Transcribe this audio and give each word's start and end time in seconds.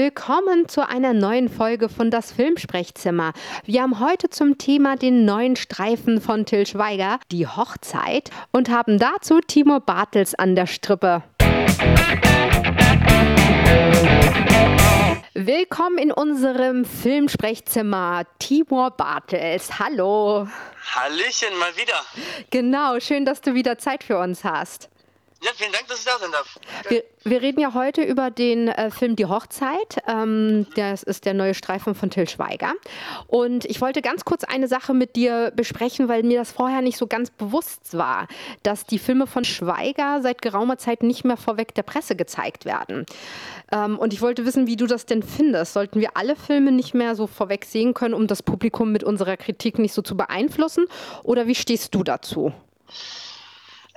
Willkommen 0.00 0.68
zu 0.68 0.88
einer 0.88 1.12
neuen 1.12 1.48
Folge 1.48 1.88
von 1.88 2.08
Das 2.08 2.30
Filmsprechzimmer. 2.30 3.32
Wir 3.64 3.82
haben 3.82 3.98
heute 3.98 4.30
zum 4.30 4.56
Thema 4.56 4.94
den 4.94 5.24
neuen 5.24 5.56
Streifen 5.56 6.20
von 6.20 6.46
Till 6.46 6.68
Schweiger, 6.68 7.18
die 7.32 7.48
Hochzeit, 7.48 8.30
und 8.52 8.68
haben 8.68 9.00
dazu 9.00 9.40
Timo 9.40 9.80
Bartels 9.80 10.36
an 10.36 10.54
der 10.54 10.68
Strippe. 10.68 11.24
Willkommen 15.34 15.98
in 15.98 16.12
unserem 16.12 16.84
Filmsprechzimmer, 16.84 18.22
Timur 18.38 18.92
Bartels. 18.92 19.80
Hallo. 19.80 20.46
Hallöchen, 20.94 21.58
mal 21.58 21.76
wieder. 21.76 22.00
Genau, 22.50 23.00
schön, 23.00 23.24
dass 23.24 23.40
du 23.40 23.54
wieder 23.54 23.78
Zeit 23.78 24.04
für 24.04 24.20
uns 24.20 24.44
hast. 24.44 24.90
Ja, 25.40 25.50
vielen 25.54 25.70
Dank, 25.70 25.86
dass 25.86 26.00
ich 26.00 26.04
da 26.04 26.18
sein 26.18 26.32
darf. 26.32 26.58
Wir, 26.88 27.04
wir 27.22 27.40
reden 27.40 27.60
ja 27.60 27.72
heute 27.72 28.02
über 28.02 28.28
den 28.28 28.66
äh, 28.66 28.90
Film 28.90 29.14
Die 29.14 29.26
Hochzeit. 29.26 29.98
Ähm, 30.08 30.66
das 30.74 31.04
ist 31.04 31.26
der 31.26 31.34
neue 31.34 31.54
Streifen 31.54 31.94
von 31.94 32.10
Till 32.10 32.28
Schweiger. 32.28 32.72
Und 33.28 33.64
ich 33.64 33.80
wollte 33.80 34.02
ganz 34.02 34.24
kurz 34.24 34.42
eine 34.42 34.66
Sache 34.66 34.94
mit 34.94 35.14
dir 35.14 35.52
besprechen, 35.54 36.08
weil 36.08 36.24
mir 36.24 36.40
das 36.40 36.50
vorher 36.50 36.82
nicht 36.82 36.96
so 36.96 37.06
ganz 37.06 37.30
bewusst 37.30 37.96
war, 37.96 38.26
dass 38.64 38.84
die 38.84 38.98
Filme 38.98 39.28
von 39.28 39.44
Schweiger 39.44 40.22
seit 40.22 40.42
geraumer 40.42 40.76
Zeit 40.76 41.04
nicht 41.04 41.24
mehr 41.24 41.36
vorweg 41.36 41.72
der 41.72 41.84
Presse 41.84 42.16
gezeigt 42.16 42.64
werden. 42.64 43.06
Ähm, 43.70 43.96
und 43.96 44.12
ich 44.12 44.20
wollte 44.20 44.44
wissen, 44.44 44.66
wie 44.66 44.76
du 44.76 44.86
das 44.86 45.06
denn 45.06 45.22
findest. 45.22 45.72
Sollten 45.72 46.00
wir 46.00 46.16
alle 46.16 46.34
Filme 46.34 46.72
nicht 46.72 46.94
mehr 46.94 47.14
so 47.14 47.28
vorweg 47.28 47.64
sehen 47.64 47.94
können, 47.94 48.14
um 48.14 48.26
das 48.26 48.42
Publikum 48.42 48.90
mit 48.90 49.04
unserer 49.04 49.36
Kritik 49.36 49.78
nicht 49.78 49.94
so 49.94 50.02
zu 50.02 50.16
beeinflussen? 50.16 50.86
Oder 51.22 51.46
wie 51.46 51.54
stehst 51.54 51.94
du 51.94 52.02
dazu? 52.02 52.52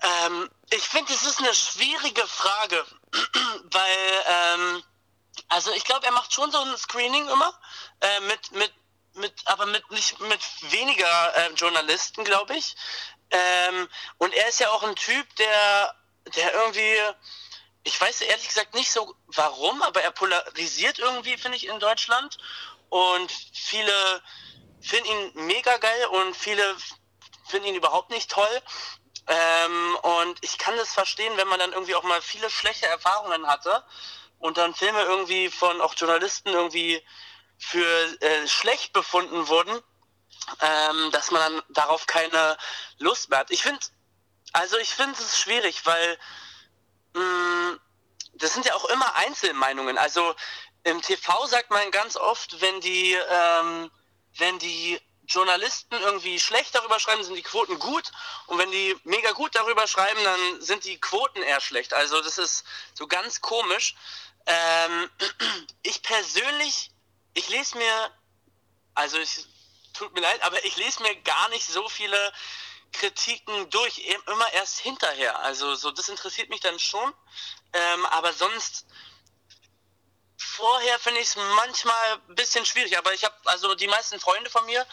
Ähm, 0.04 0.50
ich 0.72 0.88
finde, 0.88 1.14
es 1.14 1.24
ist 1.24 1.40
eine 1.40 1.54
schwierige 1.54 2.26
Frage, 2.28 2.86
weil, 3.72 4.24
ähm, 4.28 4.84
also 5.50 5.72
ich 5.74 5.84
glaube, 5.84 6.06
er 6.06 6.14
macht 6.14 6.34
schon 6.34 6.52
so 6.52 6.60
ein 6.60 6.78
Screening 6.78 7.28
immer, 7.28 7.60
äh, 8.00 8.20
mit, 8.22 8.52
mit, 8.54 8.74
mit, 9.16 9.34
aber 9.46 9.66
mit 9.66 9.90
nicht 9.92 10.20
mit 10.22 10.40
weniger 10.72 11.38
äh, 11.38 11.54
Journalisten, 11.54 12.24
glaube 12.24 12.56
ich. 12.56 12.76
Ähm, 13.32 13.90
und 14.18 14.34
er 14.34 14.48
ist 14.48 14.60
ja 14.60 14.72
auch 14.72 14.84
ein 14.84 14.96
Typ, 14.96 15.36
der, 15.36 15.96
der 16.36 16.54
irgendwie, 16.54 16.98
ich 17.84 18.00
weiß 18.00 18.22
ehrlich 18.22 18.48
gesagt 18.48 18.74
nicht 18.74 18.92
so 18.92 19.16
warum, 19.28 19.82
aber 19.82 20.02
er 20.02 20.12
polarisiert 20.12 21.00
irgendwie, 21.00 21.38
finde 21.38 21.58
ich, 21.58 21.68
in 21.68 21.80
Deutschland. 21.80 22.38
Und 22.90 23.32
viele 23.54 24.24
finden 24.82 25.10
ihn 25.10 25.46
mega 25.48 25.78
geil 25.78 26.06
und 26.08 26.36
viele 26.36 26.78
finden 27.48 27.68
ihn 27.68 27.76
überhaupt 27.76 28.10
nicht 28.10 28.32
toll. 28.32 28.62
Ähm, 29.32 29.96
und 30.02 30.40
ich 30.42 30.58
kann 30.58 30.76
das 30.76 30.94
verstehen, 30.94 31.32
wenn 31.38 31.48
man 31.48 31.60
dann 31.60 31.72
irgendwie 31.72 31.96
auch 31.96 32.04
mal 32.04 32.22
viele 32.22 32.50
schlechte 32.50 32.86
Erfahrungen 32.88 33.48
hatte 33.48 33.82
und 34.40 34.58
dann 34.58 34.76
Filme 34.76 35.02
irgendwie 35.04 35.50
von 35.50 35.80
auch 35.80 35.94
Journalisten 35.96 36.50
irgendwie 36.50 37.02
für 37.58 38.22
äh, 38.22 38.46
schlecht 38.46 38.92
befunden 38.92 39.48
wurden, 39.48 39.80
ähm, 40.60 41.12
dass 41.12 41.32
man 41.32 41.54
dann 41.54 41.64
darauf 41.70 42.08
keine 42.08 42.58
Lust 42.98 43.30
mehr 43.30 43.40
hat. 43.40 43.52
Ich 43.52 43.62
finde, 43.62 43.80
also 44.52 44.78
ich 44.78 44.90
finde 44.90 45.18
es 45.22 45.40
schwierig, 45.40 45.86
weil 45.86 46.18
mh, 47.14 47.22
mm, 47.24 47.80
das 48.34 48.54
sind 48.54 48.66
ja 48.66 48.76
auch 48.76 48.86
immer 48.86 49.16
Einzelmeinungen. 49.16 49.98
Also 49.98 50.36
im 50.84 51.02
TV 51.02 51.46
sagt 51.48 51.70
man 51.70 51.90
ganz 51.92 52.18
oft, 52.18 52.60
wenn 52.60 52.82
die, 52.82 53.14
ähm, 53.14 53.92
wenn 54.38 54.60
die 54.60 55.00
Journalisten 55.28 55.96
irgendwie 55.96 56.40
schlecht 56.40 56.76
darüber 56.76 57.00
schreiben, 57.00 57.24
sind 57.24 57.36
die 57.36 57.42
Quoten 57.42 57.80
gut. 57.80 58.12
Und 58.48 58.58
wenn 58.58 58.72
die 58.72 58.96
mega 59.04 59.32
gut 59.32 59.56
darüber 59.56 59.88
schreiben, 59.88 60.24
dann 60.24 60.62
sind 60.62 60.84
die 60.84 61.00
Quoten 61.00 61.42
eher 61.42 61.62
schlecht. 61.62 61.94
Also 61.94 62.22
das 62.22 62.38
ist 62.38 62.66
so 62.94 63.08
ganz 63.08 63.42
komisch. 63.42 63.96
Ähm, 64.46 65.10
ich 65.84 66.02
persönlich, 66.02 66.92
ich 67.34 67.50
lese 67.50 67.78
mir, 67.78 68.12
also 68.94 69.18
es 69.18 69.48
tut 69.94 70.14
mir 70.14 70.22
leid, 70.22 70.42
aber 70.44 70.64
ich 70.66 70.76
lese 70.78 71.02
mir 71.04 71.16
gar 71.22 71.50
nicht 71.50 71.66
so 71.66 71.88
viele 71.88 72.34
Kritiken 72.92 73.70
durch, 73.70 74.00
immer 74.00 74.54
erst 74.54 74.80
hinterher. 74.80 75.40
Also 75.40 75.76
so, 75.76 75.92
das 75.92 76.10
interessiert 76.10 76.50
mich 76.50 76.60
dann 76.60 76.80
schon. 76.80 77.14
Ähm, 77.74 78.06
aber 78.08 78.34
sonst 78.34 78.86
vorher 80.42 81.00
finde 81.00 81.22
ich 81.22 81.28
es 81.28 81.36
manchmal 81.36 82.20
ein 82.30 82.36
bisschen 82.36 82.66
schwierig, 82.66 82.98
aber 82.98 83.14
ich 83.14 83.24
habe, 83.24 83.36
also 83.46 83.76
die 83.76 83.88
meisten 83.88 84.20
Freunde 84.20 84.50
von 84.50 84.66
mir, 84.66 84.86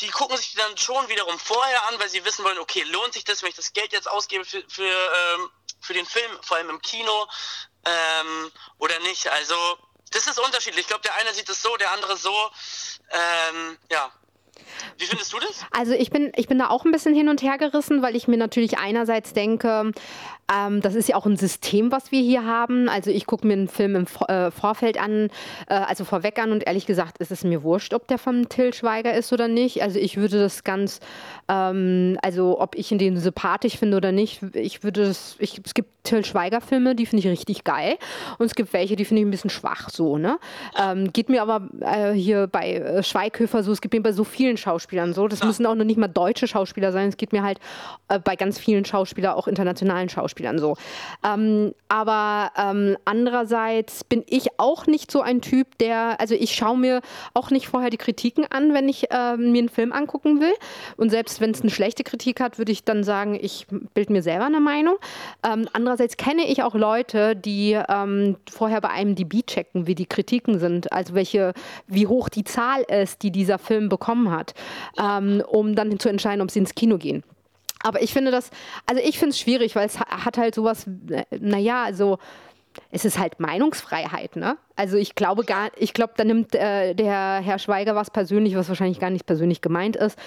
die 0.00 0.08
gucken 0.08 0.36
sich 0.36 0.54
dann 0.54 0.76
schon 0.76 1.08
wiederum 1.08 1.38
vorher 1.38 1.86
an, 1.88 1.98
weil 1.98 2.08
sie 2.08 2.24
wissen 2.24 2.44
wollen, 2.44 2.58
okay, 2.58 2.82
lohnt 2.84 3.12
sich 3.12 3.24
das, 3.24 3.42
wenn 3.42 3.50
ich 3.50 3.56
das 3.56 3.72
Geld 3.72 3.92
jetzt 3.92 4.10
ausgebe 4.10 4.44
für, 4.44 4.62
für, 4.68 4.84
ähm, 4.84 5.50
für 5.80 5.94
den 5.94 6.06
Film, 6.06 6.30
vor 6.42 6.56
allem 6.56 6.70
im 6.70 6.80
Kino, 6.80 7.26
ähm, 7.84 8.52
oder 8.78 8.98
nicht. 9.00 9.28
Also, 9.28 9.54
das 10.10 10.26
ist 10.26 10.38
unterschiedlich. 10.38 10.82
Ich 10.82 10.88
glaube, 10.88 11.02
der 11.02 11.14
eine 11.16 11.34
sieht 11.34 11.48
es 11.48 11.62
so, 11.62 11.76
der 11.76 11.90
andere 11.90 12.16
so. 12.16 12.50
Ähm, 13.10 13.78
ja, 13.90 14.12
wie 14.98 15.06
findest 15.06 15.32
du 15.32 15.38
das? 15.38 15.64
Also 15.70 15.92
ich 15.92 16.10
bin, 16.10 16.32
ich 16.36 16.46
bin 16.46 16.58
da 16.58 16.68
auch 16.68 16.84
ein 16.84 16.92
bisschen 16.92 17.14
hin 17.14 17.28
und 17.28 17.42
her 17.42 17.58
gerissen, 17.58 18.02
weil 18.02 18.16
ich 18.16 18.28
mir 18.28 18.36
natürlich 18.36 18.78
einerseits 18.78 19.32
denke, 19.32 19.92
ähm, 20.52 20.80
das 20.80 20.94
ist 20.94 21.08
ja 21.08 21.16
auch 21.16 21.26
ein 21.26 21.36
System, 21.36 21.92
was 21.92 22.12
wir 22.12 22.20
hier 22.20 22.44
haben. 22.44 22.88
Also 22.88 23.10
ich 23.10 23.26
gucke 23.26 23.46
mir 23.46 23.54
einen 23.54 23.68
Film 23.68 23.96
im 23.96 24.06
äh, 24.28 24.50
Vorfeld 24.50 25.00
an, 25.00 25.28
äh, 25.68 25.74
also 25.74 26.04
vorweg 26.04 26.38
an 26.38 26.52
und 26.52 26.66
ehrlich 26.66 26.86
gesagt 26.86 27.18
ist 27.18 27.30
es 27.30 27.44
mir 27.44 27.62
wurscht, 27.62 27.94
ob 27.94 28.06
der 28.08 28.18
von 28.18 28.48
Till 28.48 28.74
Schweiger 28.74 29.14
ist 29.14 29.32
oder 29.32 29.48
nicht. 29.48 29.82
Also 29.82 29.98
ich 29.98 30.16
würde 30.16 30.38
das 30.38 30.64
ganz, 30.64 31.00
ähm, 31.48 32.18
also 32.22 32.60
ob 32.60 32.74
ich 32.76 32.90
ihn 32.92 33.16
sympathisch 33.18 33.76
finde 33.76 33.96
oder 33.96 34.12
nicht, 34.12 34.42
ich 34.54 34.82
würde 34.82 35.04
das, 35.04 35.36
ich, 35.38 35.60
es 35.64 35.74
gibt 35.74 35.90
Till 36.04 36.24
Schweiger 36.24 36.60
Filme, 36.60 36.94
die 36.94 37.06
finde 37.06 37.26
ich 37.26 37.30
richtig 37.30 37.64
geil 37.64 37.96
und 38.38 38.46
es 38.46 38.54
gibt 38.54 38.72
welche, 38.72 38.96
die 38.96 39.04
finde 39.04 39.22
ich 39.22 39.26
ein 39.28 39.30
bisschen 39.30 39.50
schwach 39.50 39.88
so, 39.88 40.18
ne? 40.18 40.38
Ähm, 40.76 41.12
geht 41.12 41.28
mir 41.28 41.42
aber 41.42 41.68
äh, 41.80 42.12
hier 42.12 42.48
bei 42.48 42.74
äh, 42.74 43.02
Schweighöfer 43.02 43.62
so, 43.62 43.70
es 43.70 43.80
gibt 43.80 43.94
mir 43.94 44.02
bei 44.02 44.12
so 44.12 44.24
vielen 44.24 44.56
Schauspielern 44.56 45.12
so, 45.14 45.28
das 45.28 45.40
ja. 45.40 45.46
müssen 45.46 45.64
auch 45.64 45.76
noch 45.76 45.84
nicht 45.84 45.98
mal 45.98 46.08
deutsche 46.08 46.48
Schauspieler 46.48 46.90
sein, 46.90 47.08
es 47.08 47.16
geht 47.16 47.32
mir 47.32 47.42
halt 47.42 47.60
äh, 48.08 48.18
bei 48.18 48.34
ganz 48.34 48.58
vielen 48.58 48.84
Schauspielern, 48.84 49.34
auch 49.34 49.46
internationalen 49.46 50.08
Schauspielern 50.08 50.41
Schauspielern 50.42 50.58
so. 50.58 50.76
Ähm, 51.24 51.74
aber 51.88 52.50
ähm, 52.56 52.96
andererseits 53.04 54.04
bin 54.04 54.24
ich 54.28 54.58
auch 54.58 54.86
nicht 54.86 55.10
so 55.10 55.20
ein 55.20 55.40
Typ, 55.40 55.78
der, 55.78 56.20
also 56.20 56.34
ich 56.34 56.54
schaue 56.54 56.78
mir 56.78 57.00
auch 57.34 57.50
nicht 57.50 57.68
vorher 57.68 57.90
die 57.90 57.96
Kritiken 57.96 58.46
an, 58.50 58.74
wenn 58.74 58.88
ich 58.88 59.10
äh, 59.10 59.36
mir 59.36 59.58
einen 59.58 59.68
Film 59.68 59.92
angucken 59.92 60.40
will. 60.40 60.52
Und 60.96 61.10
selbst 61.10 61.40
wenn 61.40 61.50
es 61.50 61.60
eine 61.60 61.70
schlechte 61.70 62.04
Kritik 62.04 62.40
hat, 62.40 62.58
würde 62.58 62.72
ich 62.72 62.84
dann 62.84 63.04
sagen, 63.04 63.38
ich 63.40 63.66
bilde 63.94 64.12
mir 64.12 64.22
selber 64.22 64.46
eine 64.46 64.60
Meinung. 64.60 64.96
Ähm, 65.44 65.68
andererseits 65.72 66.16
kenne 66.16 66.46
ich 66.46 66.62
auch 66.62 66.74
Leute, 66.74 67.36
die 67.36 67.78
ähm, 67.88 68.36
vorher 68.50 68.80
bei 68.80 68.90
einem 68.90 69.14
DB 69.14 69.42
checken, 69.42 69.86
wie 69.86 69.94
die 69.94 70.06
Kritiken 70.06 70.58
sind, 70.58 70.92
also 70.92 71.14
welche, 71.14 71.52
wie 71.86 72.06
hoch 72.06 72.28
die 72.28 72.44
Zahl 72.44 72.82
ist, 72.82 73.22
die 73.22 73.30
dieser 73.30 73.58
Film 73.58 73.88
bekommen 73.88 74.30
hat, 74.30 74.54
ähm, 74.98 75.42
um 75.46 75.74
dann 75.74 75.98
zu 75.98 76.08
entscheiden, 76.08 76.40
ob 76.40 76.50
sie 76.50 76.60
ins 76.60 76.74
Kino 76.74 76.98
gehen. 76.98 77.22
Aber 77.82 78.02
ich 78.02 78.12
finde 78.12 78.30
das, 78.30 78.50
also 78.86 79.02
ich 79.04 79.18
finde 79.18 79.30
es 79.30 79.38
schwierig, 79.38 79.74
weil 79.76 79.86
es 79.86 79.98
hat 79.98 80.38
halt 80.38 80.54
sowas, 80.54 80.86
äh, 81.10 81.24
naja, 81.38 81.84
also 81.84 82.18
es 82.90 83.04
ist 83.04 83.18
halt 83.18 83.40
Meinungsfreiheit, 83.40 84.36
ne? 84.36 84.56
Also 84.74 84.96
ich 84.96 85.14
glaube 85.14 85.44
gar, 85.44 85.70
ich 85.76 85.92
glaube, 85.92 86.14
da 86.16 86.24
nimmt 86.24 86.54
äh, 86.54 86.94
der 86.94 87.40
Herr 87.42 87.58
Schweiger 87.58 87.94
was 87.94 88.10
persönlich, 88.10 88.56
was 88.56 88.68
wahrscheinlich 88.68 89.00
gar 89.00 89.10
nicht 89.10 89.26
persönlich 89.26 89.60
gemeint 89.60 89.96
ist 89.96 90.18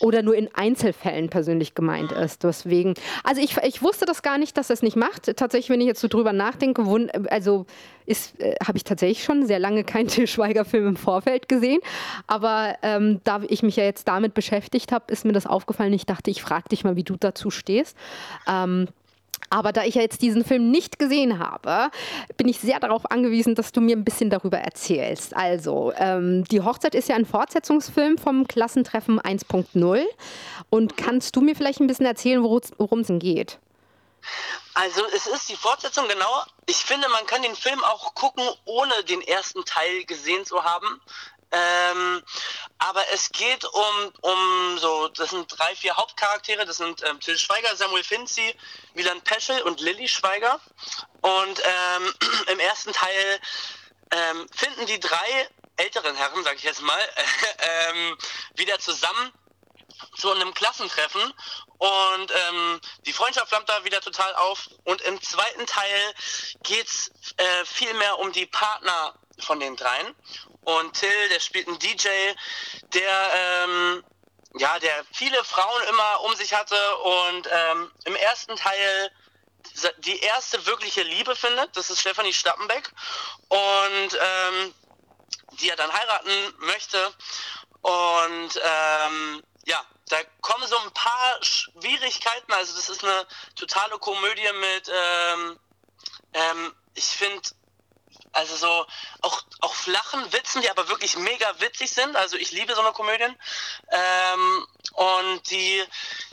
oder 0.00 0.22
nur 0.22 0.34
in 0.34 0.48
Einzelfällen 0.54 1.28
persönlich 1.28 1.74
gemeint 1.74 2.10
ist. 2.12 2.42
Deswegen, 2.42 2.94
also 3.24 3.42
ich, 3.42 3.58
ich 3.58 3.82
wusste 3.82 4.06
das 4.06 4.22
gar 4.22 4.38
nicht, 4.38 4.56
dass 4.56 4.70
er 4.70 4.74
es 4.74 4.82
nicht 4.82 4.96
macht. 4.96 5.36
Tatsächlich, 5.36 5.70
wenn 5.70 5.80
ich 5.80 5.86
jetzt 5.86 6.00
so 6.00 6.08
drüber 6.08 6.32
nachdenke, 6.32 6.82
also 7.28 7.66
äh, 8.06 8.54
habe 8.66 8.78
ich 8.78 8.84
tatsächlich 8.84 9.22
schon 9.22 9.46
sehr 9.46 9.58
lange 9.58 9.84
keinen 9.84 10.08
Till 10.08 10.26
Schweiger-Film 10.26 10.86
im 10.88 10.96
Vorfeld 10.96 11.48
gesehen. 11.48 11.80
Aber 12.26 12.76
ähm, 12.82 13.20
da 13.24 13.42
ich 13.48 13.62
mich 13.62 13.76
ja 13.76 13.84
jetzt 13.84 14.08
damit 14.08 14.34
beschäftigt 14.34 14.92
habe, 14.92 15.12
ist 15.12 15.24
mir 15.24 15.32
das 15.32 15.46
aufgefallen. 15.46 15.92
Ich 15.92 16.06
dachte, 16.06 16.30
ich 16.30 16.42
frage 16.42 16.68
dich 16.70 16.84
mal, 16.84 16.96
wie 16.96 17.04
du 17.04 17.16
dazu 17.16 17.50
stehst. 17.50 17.96
Ähm, 18.48 18.88
aber 19.50 19.72
da 19.72 19.84
ich 19.84 19.96
ja 19.96 20.02
jetzt 20.02 20.22
diesen 20.22 20.44
Film 20.44 20.70
nicht 20.70 20.98
gesehen 20.98 21.38
habe, 21.38 21.90
bin 22.36 22.48
ich 22.48 22.60
sehr 22.60 22.80
darauf 22.80 23.10
angewiesen, 23.10 23.54
dass 23.54 23.72
du 23.72 23.80
mir 23.80 23.96
ein 23.96 24.04
bisschen 24.04 24.30
darüber 24.30 24.58
erzählst. 24.58 25.36
Also, 25.36 25.92
ähm, 25.96 26.44
die 26.44 26.62
Hochzeit 26.62 26.94
ist 26.94 27.08
ja 27.08 27.16
ein 27.16 27.26
Fortsetzungsfilm 27.26 28.16
vom 28.16 28.46
Klassentreffen 28.46 29.20
1.0. 29.20 30.04
Und 30.70 30.96
kannst 30.96 31.34
du 31.34 31.40
mir 31.40 31.56
vielleicht 31.56 31.80
ein 31.80 31.88
bisschen 31.88 32.06
erzählen, 32.06 32.42
worum 32.42 33.00
es 33.00 33.08
denn 33.08 33.18
geht? 33.18 33.58
Also 34.74 35.02
es 35.14 35.26
ist 35.26 35.48
die 35.48 35.56
Fortsetzung, 35.56 36.06
genau. 36.08 36.44
Ich 36.66 36.76
finde, 36.76 37.08
man 37.08 37.26
kann 37.26 37.42
den 37.42 37.56
Film 37.56 37.82
auch 37.84 38.14
gucken, 38.14 38.44
ohne 38.64 39.02
den 39.04 39.20
ersten 39.22 39.64
Teil 39.64 40.04
gesehen 40.04 40.44
zu 40.44 40.62
haben. 40.62 41.00
Ähm, 41.52 42.22
aber 42.78 43.02
es 43.12 43.30
geht 43.30 43.64
um, 43.64 44.12
um 44.20 44.78
so, 44.78 45.08
das 45.08 45.30
sind 45.30 45.46
drei, 45.58 45.74
vier 45.74 45.96
Hauptcharaktere, 45.96 46.64
das 46.64 46.76
sind 46.76 47.02
ähm, 47.02 47.20
Till 47.20 47.38
Schweiger, 47.38 47.74
Samuel 47.76 48.04
Finzi, 48.04 48.54
Milan 48.94 49.20
Peschel 49.22 49.60
und 49.62 49.80
Lilly 49.80 50.08
Schweiger. 50.08 50.60
Und 51.20 51.62
ähm, 51.62 52.14
im 52.52 52.60
ersten 52.60 52.92
Teil 52.92 53.40
ähm, 54.12 54.46
finden 54.54 54.86
die 54.86 55.00
drei 55.00 55.48
älteren 55.76 56.14
Herren, 56.14 56.44
sag 56.44 56.56
ich 56.56 56.62
jetzt 56.62 56.82
mal, 56.82 57.00
äh, 57.58 58.14
wieder 58.54 58.78
zusammen 58.78 59.32
zu 60.16 60.30
einem 60.30 60.54
Klassentreffen 60.54 61.34
und 61.80 62.30
ähm, 62.30 62.80
die 63.06 63.12
Freundschaft 63.12 63.48
flammt 63.48 63.66
da 63.70 63.82
wieder 63.84 64.02
total 64.02 64.34
auf. 64.34 64.68
Und 64.84 65.00
im 65.00 65.20
zweiten 65.22 65.64
Teil 65.64 66.14
geht's 66.62 67.10
äh, 67.38 67.64
viel 67.64 67.94
mehr 67.94 68.18
um 68.18 68.30
die 68.32 68.44
Partner 68.44 69.14
von 69.42 69.60
den 69.60 69.76
dreien. 69.76 70.14
Und 70.62 70.94
Till, 70.94 71.28
der 71.30 71.40
spielt 71.40 71.68
einen 71.68 71.78
DJ, 71.78 72.08
der 72.92 73.30
ähm, 73.34 74.04
ja, 74.54 74.78
der 74.78 75.04
viele 75.12 75.42
Frauen 75.44 75.82
immer 75.88 76.20
um 76.22 76.34
sich 76.34 76.54
hatte 76.54 76.96
und 76.98 77.48
ähm, 77.50 77.90
im 78.04 78.16
ersten 78.16 78.56
Teil 78.56 79.10
die 79.98 80.18
erste 80.20 80.66
wirkliche 80.66 81.02
Liebe 81.02 81.36
findet. 81.36 81.76
Das 81.76 81.90
ist 81.90 82.00
Stefanie 82.00 82.32
Stappenbeck 82.32 82.90
und 83.48 84.18
ähm, 84.20 84.74
die 85.60 85.68
er 85.68 85.76
dann 85.76 85.92
heiraten 85.92 86.54
möchte. 86.58 87.14
Und 87.82 88.60
ähm, 88.62 89.42
ja, 89.64 89.84
da 90.08 90.16
kommen 90.40 90.66
so 90.66 90.76
ein 90.78 90.92
paar 90.92 91.42
Schwierigkeiten. 91.42 92.52
Also 92.52 92.74
das 92.74 92.88
ist 92.88 93.04
eine 93.04 93.26
totale 93.54 93.98
Komödie 93.98 94.52
mit, 94.54 94.90
ähm, 94.92 95.58
ähm, 96.32 96.74
ich 96.94 97.04
finde, 97.04 97.42
also 98.32 98.56
so 98.56 98.86
auch, 99.22 99.42
auch 99.60 99.74
flachen 99.74 100.32
Witzen, 100.32 100.62
die 100.62 100.70
aber 100.70 100.88
wirklich 100.88 101.16
mega 101.16 101.60
witzig 101.60 101.90
sind. 101.90 102.16
Also 102.16 102.36
ich 102.36 102.52
liebe 102.52 102.74
so 102.74 102.80
eine 102.80 102.92
Komödien. 102.92 103.36
Ähm, 103.90 104.66
und 104.92 105.50
die 105.50 105.84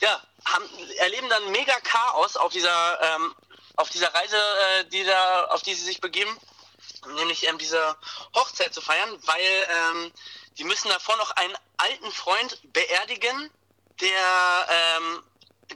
ja, 0.02 0.22
haben, 0.46 0.66
erleben 0.98 1.30
dann 1.30 1.52
mega 1.52 1.80
Chaos 1.82 2.38
auf 2.38 2.52
dieser, 2.52 3.02
ähm, 3.02 3.36
auf 3.76 3.90
dieser 3.90 4.14
Reise, 4.14 4.38
äh, 4.38 4.86
die 4.86 5.04
da, 5.04 5.46
auf 5.46 5.62
die 5.62 5.74
sie 5.74 5.84
sich 5.84 6.02
begeben. 6.02 6.38
Nämlich 7.16 7.48
ähm, 7.48 7.58
diese 7.58 7.96
Hochzeit 8.36 8.74
zu 8.74 8.82
feiern, 8.82 9.18
weil 9.24 9.68
ähm, 9.70 10.12
die 10.58 10.64
müssen 10.64 10.90
davor 10.90 11.16
noch 11.18 11.32
einen 11.32 11.56
alten 11.78 12.12
Freund 12.12 12.60
beerdigen, 12.74 13.52
der 14.02 14.68
ähm, 14.70 15.24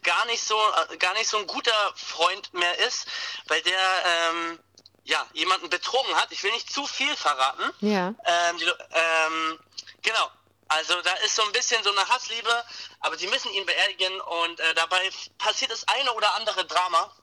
gar 0.04 0.26
nicht 0.26 0.44
so 0.44 0.58
äh, 0.90 0.98
gar 0.98 1.14
nicht 1.14 1.30
so 1.30 1.38
ein 1.38 1.48
guter 1.48 1.94
Freund 1.96 2.54
mehr 2.54 2.78
ist, 2.80 3.08
weil 3.48 3.62
der 3.62 3.80
ähm, 4.06 4.60
ja 5.04 5.26
jemanden 5.34 5.70
betrogen 5.70 6.16
hat. 6.16 6.32
Ich 6.32 6.44
will 6.44 6.52
nicht 6.52 6.72
zu 6.72 6.86
viel 6.86 7.16
verraten. 7.16 7.72
Ja. 7.80 8.14
Ähm, 8.26 8.58
die, 8.58 8.66
ähm, 8.92 9.60
genau. 10.02 10.32
Also 10.68 11.02
da 11.02 11.12
ist 11.26 11.36
so 11.36 11.44
ein 11.44 11.52
bisschen 11.52 11.84
so 11.84 11.92
eine 11.92 12.08
Hassliebe, 12.08 12.64
aber 13.02 13.18
die 13.18 13.28
müssen 13.28 13.52
ihn 13.52 13.66
beerdigen 13.66 14.22
und 14.22 14.60
äh, 14.60 14.74
dabei 14.74 15.12
passiert 15.38 15.70
das 15.70 15.86
eine 15.88 16.14
oder 16.14 16.34
andere 16.36 16.66
Drama. 16.66 17.14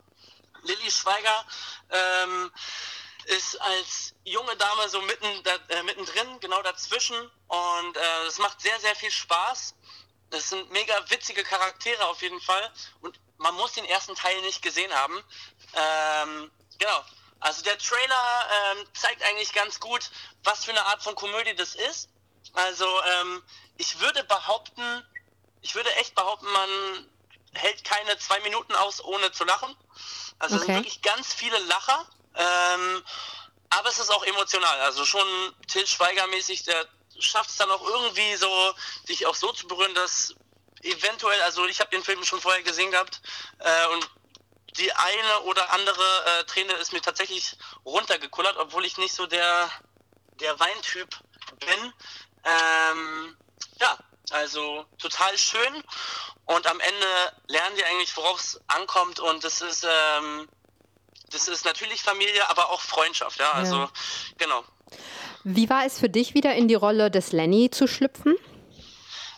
Lilly 0.64 0.90
Schweiger 0.90 1.46
ähm, 1.88 2.52
ist 3.24 3.58
als 3.60 4.14
junge 4.24 4.54
Dame 4.56 4.88
so 4.90 5.00
mitten 5.00 5.42
da, 5.44 5.54
äh, 5.68 5.82
mittendrin, 5.82 6.40
genau 6.40 6.60
dazwischen 6.62 7.16
und 7.46 7.96
äh, 7.96 8.26
es 8.26 8.38
macht 8.38 8.60
sehr, 8.60 8.78
sehr 8.80 8.94
viel 8.96 9.10
Spaß. 9.10 9.74
Es 10.30 10.50
sind 10.50 10.70
mega 10.70 11.08
witzige 11.08 11.42
Charaktere 11.42 12.06
auf 12.06 12.20
jeden 12.20 12.40
Fall 12.42 12.70
und 13.00 13.18
man 13.38 13.54
muss 13.54 13.72
den 13.72 13.86
ersten 13.86 14.14
Teil 14.14 14.38
nicht 14.42 14.60
gesehen 14.60 14.92
haben. 14.92 15.24
Ähm, 15.74 16.50
genau. 16.78 17.02
Also 17.40 17.62
der 17.62 17.78
Trailer 17.78 18.50
ähm, 18.72 18.86
zeigt 18.94 19.22
eigentlich 19.22 19.52
ganz 19.52 19.80
gut, 19.80 20.10
was 20.44 20.64
für 20.64 20.72
eine 20.72 20.84
Art 20.86 21.02
von 21.02 21.14
Komödie 21.14 21.54
das 21.54 21.74
ist. 21.74 22.08
Also 22.54 22.86
ähm, 23.20 23.42
ich 23.76 24.00
würde 24.00 24.24
behaupten, 24.24 25.04
ich 25.60 25.74
würde 25.74 25.92
echt 25.96 26.14
behaupten, 26.14 26.50
man 26.50 26.70
hält 27.54 27.84
keine 27.84 28.18
zwei 28.18 28.40
Minuten 28.40 28.74
aus, 28.74 29.02
ohne 29.04 29.30
zu 29.32 29.44
lachen. 29.44 29.74
Also 30.38 30.56
okay. 30.56 30.62
es 30.62 30.66
sind 30.66 30.76
wirklich 30.76 31.02
ganz 31.02 31.32
viele 31.32 31.58
Lacher. 31.58 32.06
Ähm, 32.34 33.02
aber 33.70 33.88
es 33.88 33.98
ist 33.98 34.10
auch 34.10 34.24
emotional. 34.24 34.80
Also 34.80 35.04
schon 35.04 35.26
Till 35.66 35.86
Schweiger-mäßig, 35.86 36.64
der 36.64 36.86
schafft 37.18 37.50
es 37.50 37.56
dann 37.56 37.70
auch 37.70 37.82
irgendwie 37.82 38.36
so, 38.36 38.74
dich 39.08 39.26
auch 39.26 39.34
so 39.34 39.52
zu 39.52 39.66
berühren, 39.66 39.94
dass 39.94 40.34
eventuell, 40.82 41.40
also 41.42 41.66
ich 41.66 41.80
habe 41.80 41.90
den 41.90 42.04
Film 42.04 42.24
schon 42.24 42.40
vorher 42.40 42.62
gesehen 42.62 42.90
gehabt 42.90 43.20
äh, 43.58 43.86
und 43.88 44.08
die 44.76 44.92
eine 44.92 45.40
oder 45.44 45.72
andere 45.72 46.24
äh, 46.26 46.44
Träne 46.44 46.72
ist 46.74 46.92
mir 46.92 47.00
tatsächlich 47.00 47.56
runtergekullert, 47.84 48.56
obwohl 48.58 48.84
ich 48.84 48.98
nicht 48.98 49.14
so 49.14 49.26
der, 49.26 49.70
der 50.40 50.58
Weintyp 50.60 51.08
bin. 51.60 51.92
Ähm, 52.44 53.36
ja, 53.80 53.98
also 54.30 54.84
total 54.98 55.36
schön. 55.38 55.82
Und 56.44 56.66
am 56.66 56.80
Ende 56.80 57.06
lernen 57.46 57.76
die 57.76 57.84
eigentlich, 57.84 58.16
worauf 58.16 58.40
es 58.40 58.60
ankommt. 58.68 59.20
Und 59.20 59.44
das 59.44 59.60
ist, 59.60 59.84
ähm, 59.84 60.48
das 61.30 61.48
ist 61.48 61.64
natürlich 61.64 62.02
Familie, 62.02 62.48
aber 62.48 62.70
auch 62.70 62.80
Freundschaft. 62.80 63.38
Ja, 63.38 63.52
also 63.52 63.76
ja. 63.76 63.90
genau. 64.38 64.64
Wie 65.44 65.68
war 65.70 65.84
es 65.84 65.98
für 65.98 66.08
dich, 66.08 66.34
wieder 66.34 66.54
in 66.54 66.68
die 66.68 66.74
Rolle 66.74 67.10
des 67.10 67.32
Lenny 67.32 67.70
zu 67.70 67.86
schlüpfen? 67.86 68.36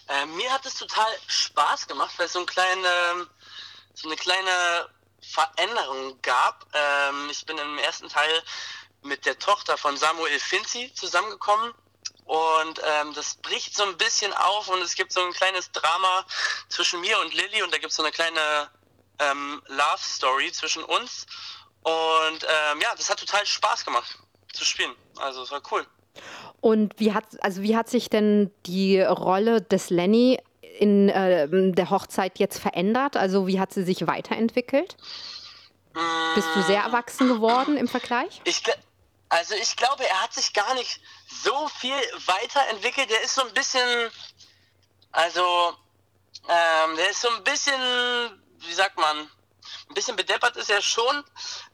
Äh, 0.09 0.27
mir 0.27 0.51
hat 0.53 0.67
es 0.67 0.75
total 0.75 1.07
Spaß 1.27 1.87
gemacht, 1.87 2.15
weil 2.17 2.29
so, 2.29 2.41
ein 2.41 2.47
kleine, 2.47 3.29
so 3.95 4.09
eine 4.09 4.17
kleine 4.17 4.89
Veränderung 5.31 6.21
gab. 6.23 6.67
Ähm, 6.73 7.29
ich 7.31 7.47
bin 7.47 7.59
im 7.59 7.79
ersten 7.79 8.09
Teil 8.09 8.43
mit 9.03 9.25
der 9.27 9.39
Tochter 9.39 9.77
von 9.79 9.97
Samuel 9.97 10.39
Finzi 10.39 10.93
zusammengekommen 10.95 11.73
und 12.31 12.81
ähm, 12.85 13.13
das 13.15 13.35
bricht 13.37 13.77
so 13.77 13.83
ein 13.83 13.97
bisschen 13.97 14.33
auf 14.33 14.69
und 14.69 14.81
es 14.83 14.95
gibt 14.95 15.13
so 15.13 15.21
ein 15.21 15.33
kleines 15.33 15.73
Drama 15.73 16.25
zwischen 16.69 17.01
mir 17.01 17.19
und 17.19 17.35
Lilly 17.35 17.63
und 17.63 17.73
da 17.73 17.79
gibt 17.79 17.91
es 17.91 17.97
so 17.97 18.05
eine 18.05 18.13
kleine 18.13 18.71
ähm, 19.19 19.61
Love 19.67 19.99
Story 19.99 20.53
zwischen 20.53 20.85
uns. 20.85 21.27
Und 21.83 22.45
ähm, 22.45 22.81
ja, 22.81 22.95
das 22.97 23.11
hat 23.11 23.19
total 23.19 23.45
Spaß 23.45 23.85
gemacht 23.85 24.17
zu 24.53 24.65
spielen. 24.65 24.95
Also 25.19 25.43
es 25.43 25.51
war 25.51 25.61
cool. 25.73 25.85
Und 26.61 26.95
wie 26.99 27.13
hat, 27.13 27.25
also 27.41 27.63
wie 27.63 27.77
hat 27.77 27.89
sich 27.89 28.11
denn 28.11 28.53
die 28.67 29.01
Rolle 29.01 29.63
des 29.63 29.91
Lenny 29.91 30.39
in 30.81 31.09
äh, 31.11 31.47
der 31.73 31.91
Hochzeit 31.91 32.39
jetzt 32.39 32.59
verändert? 32.59 33.17
Also 33.17 33.47
wie 33.47 33.61
hat 33.61 33.73
sie 33.73 33.85
sich 33.85 34.07
weiterentwickelt? 34.07 34.97
Bist 36.35 36.49
du 36.55 36.63
sehr 36.63 36.83
erwachsen 36.83 37.29
geworden 37.29 37.77
im 37.77 37.89
Vergleich? 37.89 38.41
Ich, 38.45 38.63
also 39.29 39.55
ich 39.55 39.77
glaube, 39.77 40.09
er 40.09 40.23
hat 40.23 40.33
sich 40.33 40.53
gar 40.55 40.75
nicht 40.75 41.01
so 41.43 41.69
viel 41.69 41.95
weiterentwickelt. 42.27 43.11
Der 43.11 43.23
ist 43.23 43.35
so 43.35 43.43
ein 43.43 43.53
bisschen, 43.53 44.11
also 45.13 45.75
ähm, 46.49 46.97
der 46.97 47.11
ist 47.11 47.21
so 47.21 47.29
ein 47.29 47.45
bisschen, 47.45 47.81
wie 48.61 48.73
sagt 48.73 48.97
man, 48.99 49.19
ein 49.19 49.95
bisschen 49.95 50.17
bedeppert 50.17 50.57
ist 50.57 50.71
er 50.71 50.81
schon. 50.81 51.25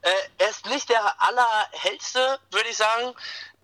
Äh, 0.01 0.11
er 0.39 0.49
ist 0.49 0.65
nicht 0.65 0.89
der 0.89 1.21
allerhellste, 1.21 2.39
würde 2.51 2.69
ich 2.69 2.77
sagen. 2.77 3.13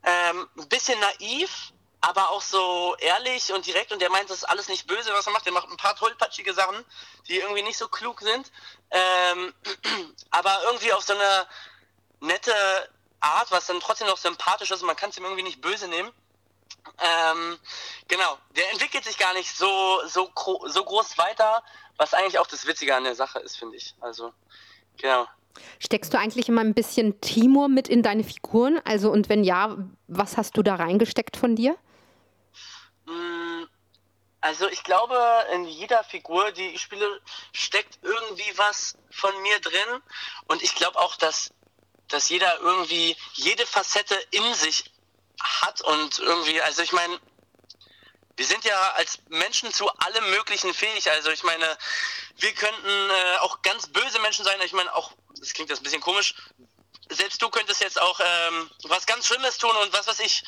Ähm, 0.03 0.47
ein 0.57 0.69
bisschen 0.69 0.99
naiv, 0.99 1.73
aber 2.03 2.31
auch 2.31 2.41
so 2.41 2.97
ehrlich 3.00 3.53
und 3.53 3.65
direkt 3.65 3.94
und 3.94 4.01
der 4.01 4.09
meint, 4.09 4.29
das 4.29 4.39
ist 4.39 4.44
alles 4.44 4.67
nicht 4.67 4.88
böse, 4.88 5.13
was 5.13 5.25
er 5.25 5.31
macht. 5.31 5.45
Der 5.45 5.53
macht 5.53 5.69
ein 5.69 5.77
paar 5.77 5.95
tollpatschige 5.95 6.53
Sachen, 6.53 6.83
die 7.29 7.39
irgendwie 7.39 7.61
nicht 7.61 7.77
so 7.77 7.88
klug 7.88 8.19
sind, 8.19 8.51
ähm, 8.91 9.53
aber 10.29 10.53
irgendwie 10.65 10.91
auf 10.91 11.03
so 11.03 11.13
eine 11.13 11.47
nette 12.19 12.53
Art, 13.21 13.51
was 13.51 13.67
dann 13.67 13.79
trotzdem 13.79 14.07
noch 14.07 14.17
sympathisch 14.17 14.69
ist 14.71 14.81
und 14.81 14.88
man 14.88 14.97
kann 14.97 15.11
es 15.11 15.17
ihm 15.17 15.23
irgendwie 15.23 15.44
nicht 15.44 15.61
böse 15.61 15.88
nehmen. 15.88 16.11
Ähm, 17.00 17.57
genau, 18.10 18.38
der 18.57 18.69
entwickelt 18.72 19.05
sich 19.05 19.17
gar 19.17 19.33
nicht 19.33 19.55
so, 19.55 20.01
so, 20.05 20.29
so 20.65 20.83
groß 20.83 21.17
weiter, 21.17 21.63
was 21.95 22.13
eigentlich 22.13 22.38
auch 22.38 22.48
das 22.48 22.67
Witzige 22.67 22.93
an 22.95 23.05
der 23.05 23.15
Sache 23.15 23.39
ist, 23.39 23.55
finde 23.55 23.77
ich. 23.77 23.95
Also, 24.01 24.33
genau. 24.98 25.25
Steckst 25.79 26.13
du 26.13 26.19
eigentlich 26.19 26.50
immer 26.50 26.62
ein 26.62 26.74
bisschen 26.74 27.22
Timur 27.22 27.69
mit 27.69 27.88
in 27.88 28.03
deine 28.03 28.25
Figuren? 28.25 28.81
Also, 28.83 29.10
und 29.10 29.29
wenn 29.29 29.45
ja, 29.45 29.77
was 30.07 30.36
hast 30.36 30.57
du 30.57 30.63
da 30.63 30.75
reingesteckt 30.75 31.38
von 31.38 31.55
dir? 31.55 31.77
Mm, 33.05 33.63
also, 34.41 34.67
ich 34.67 34.83
glaube, 34.83 35.17
in 35.53 35.65
jeder 35.65 36.03
Figur, 36.03 36.51
die 36.51 36.69
ich 36.69 36.81
spiele, 36.81 37.22
steckt 37.53 38.00
irgendwie 38.01 38.57
was 38.57 38.98
von 39.12 39.41
mir 39.41 39.60
drin. 39.62 40.01
Und 40.48 40.62
ich 40.62 40.75
glaube 40.75 41.00
auch, 41.00 41.15
dass 41.15 41.51
dass 42.13 42.29
jeder 42.29 42.60
irgendwie 42.60 43.17
jede 43.33 43.65
Facette 43.65 44.15
in 44.31 44.53
sich 44.53 44.91
hat 45.41 45.81
und 45.81 46.19
irgendwie, 46.19 46.62
also 46.62 46.83
ich 46.83 46.91
meine, 46.91 47.19
wir 48.36 48.45
sind 48.45 48.63
ja 48.63 48.91
als 48.93 49.19
Menschen 49.29 49.74
zu 49.74 49.89
allem 49.89 50.29
Möglichen 50.31 50.74
fähig. 50.74 51.10
Also 51.10 51.31
ich 51.31 51.43
meine, 51.43 51.77
wir 52.38 52.53
könnten 52.53 53.10
äh, 53.10 53.38
auch 53.39 53.62
ganz 53.62 53.88
böse 53.88 54.19
Menschen 54.19 54.45
sein. 54.45 54.60
Ich 54.62 54.74
meine, 54.74 54.93
auch, 54.95 55.12
das 55.39 55.53
klingt 55.53 55.69
jetzt 55.69 55.79
ein 55.79 55.83
bisschen 55.83 56.01
komisch, 56.01 56.36
selbst 57.10 57.41
du 57.41 57.50
könntest 57.50 57.81
jetzt 57.81 58.00
auch 58.00 58.19
ähm, 58.24 58.72
was 58.83 59.05
ganz 59.05 59.27
Schlimmes 59.27 59.57
tun 59.57 59.75
und 59.75 59.93
was 59.93 60.07
weiß 60.07 60.19
ich, 60.19 60.43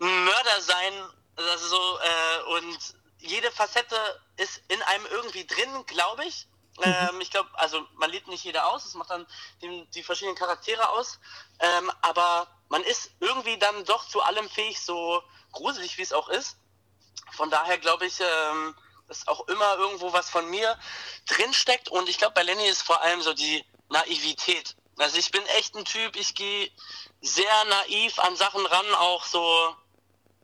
ein 0.00 0.24
Mörder 0.24 0.60
sein. 0.60 1.10
Also 1.38 1.68
so, 1.68 1.98
äh, 1.98 2.42
und 2.56 2.78
jede 3.20 3.50
Facette 3.52 3.96
ist 4.36 4.60
in 4.68 4.82
einem 4.82 5.06
irgendwie 5.06 5.46
drin, 5.46 5.86
glaube 5.86 6.24
ich. 6.24 6.46
Mhm. 6.78 6.84
Ähm, 6.84 7.20
ich 7.20 7.30
glaube, 7.30 7.50
also 7.54 7.86
man 7.94 8.10
lebt 8.10 8.28
nicht 8.28 8.44
jeder 8.44 8.68
aus, 8.68 8.84
es 8.84 8.94
macht 8.94 9.10
dann 9.10 9.26
die, 9.62 9.86
die 9.94 10.02
verschiedenen 10.02 10.36
Charaktere 10.36 10.88
aus, 10.90 11.18
ähm, 11.60 11.90
aber 12.02 12.46
man 12.68 12.82
ist 12.82 13.10
irgendwie 13.20 13.58
dann 13.58 13.84
doch 13.84 14.06
zu 14.08 14.22
allem 14.22 14.48
fähig, 14.48 14.80
so 14.80 15.22
gruselig 15.52 15.98
wie 15.98 16.02
es 16.02 16.12
auch 16.12 16.28
ist. 16.28 16.56
Von 17.32 17.50
daher 17.50 17.78
glaube 17.78 18.06
ich, 18.06 18.20
ähm, 18.20 18.74
dass 19.08 19.26
auch 19.26 19.48
immer 19.48 19.76
irgendwo 19.76 20.12
was 20.12 20.30
von 20.30 20.48
mir 20.48 20.78
drinsteckt 21.26 21.88
und 21.88 22.08
ich 22.08 22.18
glaube, 22.18 22.34
bei 22.34 22.42
Lenny 22.42 22.66
ist 22.66 22.82
vor 22.82 23.00
allem 23.02 23.22
so 23.22 23.32
die 23.32 23.64
Naivität. 23.88 24.76
Also 24.98 25.16
ich 25.16 25.30
bin 25.30 25.44
echt 25.46 25.74
ein 25.76 25.84
Typ, 25.84 26.16
ich 26.16 26.34
gehe 26.34 26.70
sehr 27.20 27.64
naiv 27.64 28.18
an 28.18 28.36
Sachen 28.36 28.64
ran, 28.66 28.94
auch 28.94 29.24
so, 29.24 29.74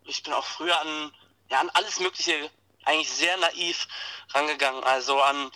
ich 0.04 0.23
bin 0.23 0.32
auch 0.32 0.44
früher 0.44 0.78
an, 0.80 1.14
ja, 1.50 1.61
an 1.61 1.70
alles 1.70 2.00
Mögliche 2.00 2.50
eigentlich 2.84 3.11
sehr 3.11 3.37
naiv 3.38 3.88
rangegangen. 4.32 4.84
Also 4.84 5.20
an 5.20 5.50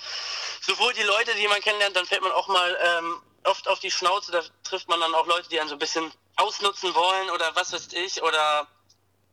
sowohl 0.61 0.93
die 0.95 1.03
Leute, 1.03 1.35
die 1.35 1.49
man 1.49 1.61
kennenlernt, 1.61 1.97
dann 1.97 2.07
fällt 2.07 2.23
man 2.23 2.33
auch 2.33 2.49
mal 2.49 2.79
ähm, 2.83 3.23
oft 3.45 3.69
auf 3.69 3.81
die 3.81 3.91
Schnauze, 3.91 4.33
da 4.33 4.43
trifft 4.65 4.89
man 4.89 5.01
dann 5.01 5.15
auch 5.15 5.27
Leute, 5.27 5.49
die 5.49 5.61
einen 5.61 5.69
so 5.69 5.75
ein 5.75 5.81
bisschen 5.81 6.11
ausnutzen 6.37 6.95
wollen 6.95 7.31
oder 7.31 7.55
was 7.57 7.73
weiß 7.73 7.93
ich 7.93 8.23
oder 8.23 8.67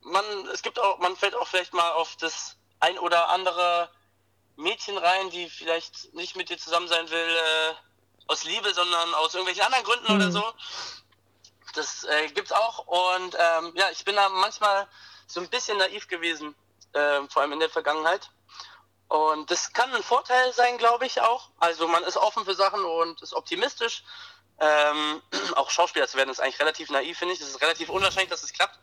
man 0.00 0.24
es 0.52 0.62
gibt 0.62 0.78
auch 0.78 0.98
man 0.98 1.16
fällt 1.16 1.34
auch 1.34 1.46
vielleicht 1.46 1.72
mal 1.72 1.92
auf 1.92 2.16
das 2.16 2.56
ein 2.80 2.98
oder 2.98 3.28
andere 3.28 3.90
Mädchen 4.56 4.96
rein, 4.96 5.30
die 5.30 5.48
vielleicht 5.48 6.14
nicht 6.14 6.36
mit 6.36 6.48
dir 6.48 6.58
zusammen 6.58 6.88
sein 6.88 7.08
will 7.10 7.36
äh, 7.36 7.74
aus 8.26 8.44
Liebe, 8.44 8.72
sondern 8.72 9.14
aus 9.14 9.34
irgendwelchen 9.34 9.64
anderen 9.64 9.84
Gründen 9.84 10.12
mhm. 10.12 10.20
oder 10.20 10.32
so. 10.32 10.52
Das 11.76 12.04
äh, 12.04 12.28
gibt's 12.28 12.52
auch 12.52 12.86
und 12.86 13.34
ähm, 13.34 13.72
ja, 13.74 13.86
ich 13.90 14.04
bin 14.04 14.16
da 14.16 14.28
manchmal 14.28 14.86
so 15.26 15.40
ein 15.40 15.48
bisschen 15.48 15.78
naiv 15.78 16.08
gewesen, 16.08 16.54
äh, 16.92 17.20
vor 17.28 17.42
allem 17.42 17.52
in 17.52 17.60
der 17.60 17.70
Vergangenheit. 17.70 18.30
Und 19.08 19.50
das 19.50 19.72
kann 19.72 19.92
ein 19.94 20.02
Vorteil 20.02 20.52
sein, 20.52 20.78
glaube 20.78 21.06
ich 21.06 21.20
auch. 21.20 21.50
Also 21.58 21.86
man 21.86 22.02
ist 22.04 22.16
offen 22.16 22.44
für 22.44 22.54
Sachen 22.54 22.84
und 22.84 23.22
ist 23.22 23.34
optimistisch. 23.34 24.02
Ähm, 24.58 25.22
auch 25.56 25.70
Schauspieler 25.70 26.08
zu 26.08 26.16
werden 26.16 26.30
ist 26.30 26.40
eigentlich 26.40 26.60
relativ 26.60 26.90
naiv, 26.90 27.18
finde 27.18 27.34
ich. 27.34 27.40
Es 27.40 27.48
ist 27.48 27.60
relativ 27.60 27.88
unwahrscheinlich, 27.88 28.30
dass 28.30 28.42
es 28.42 28.52
klappt. 28.52 28.78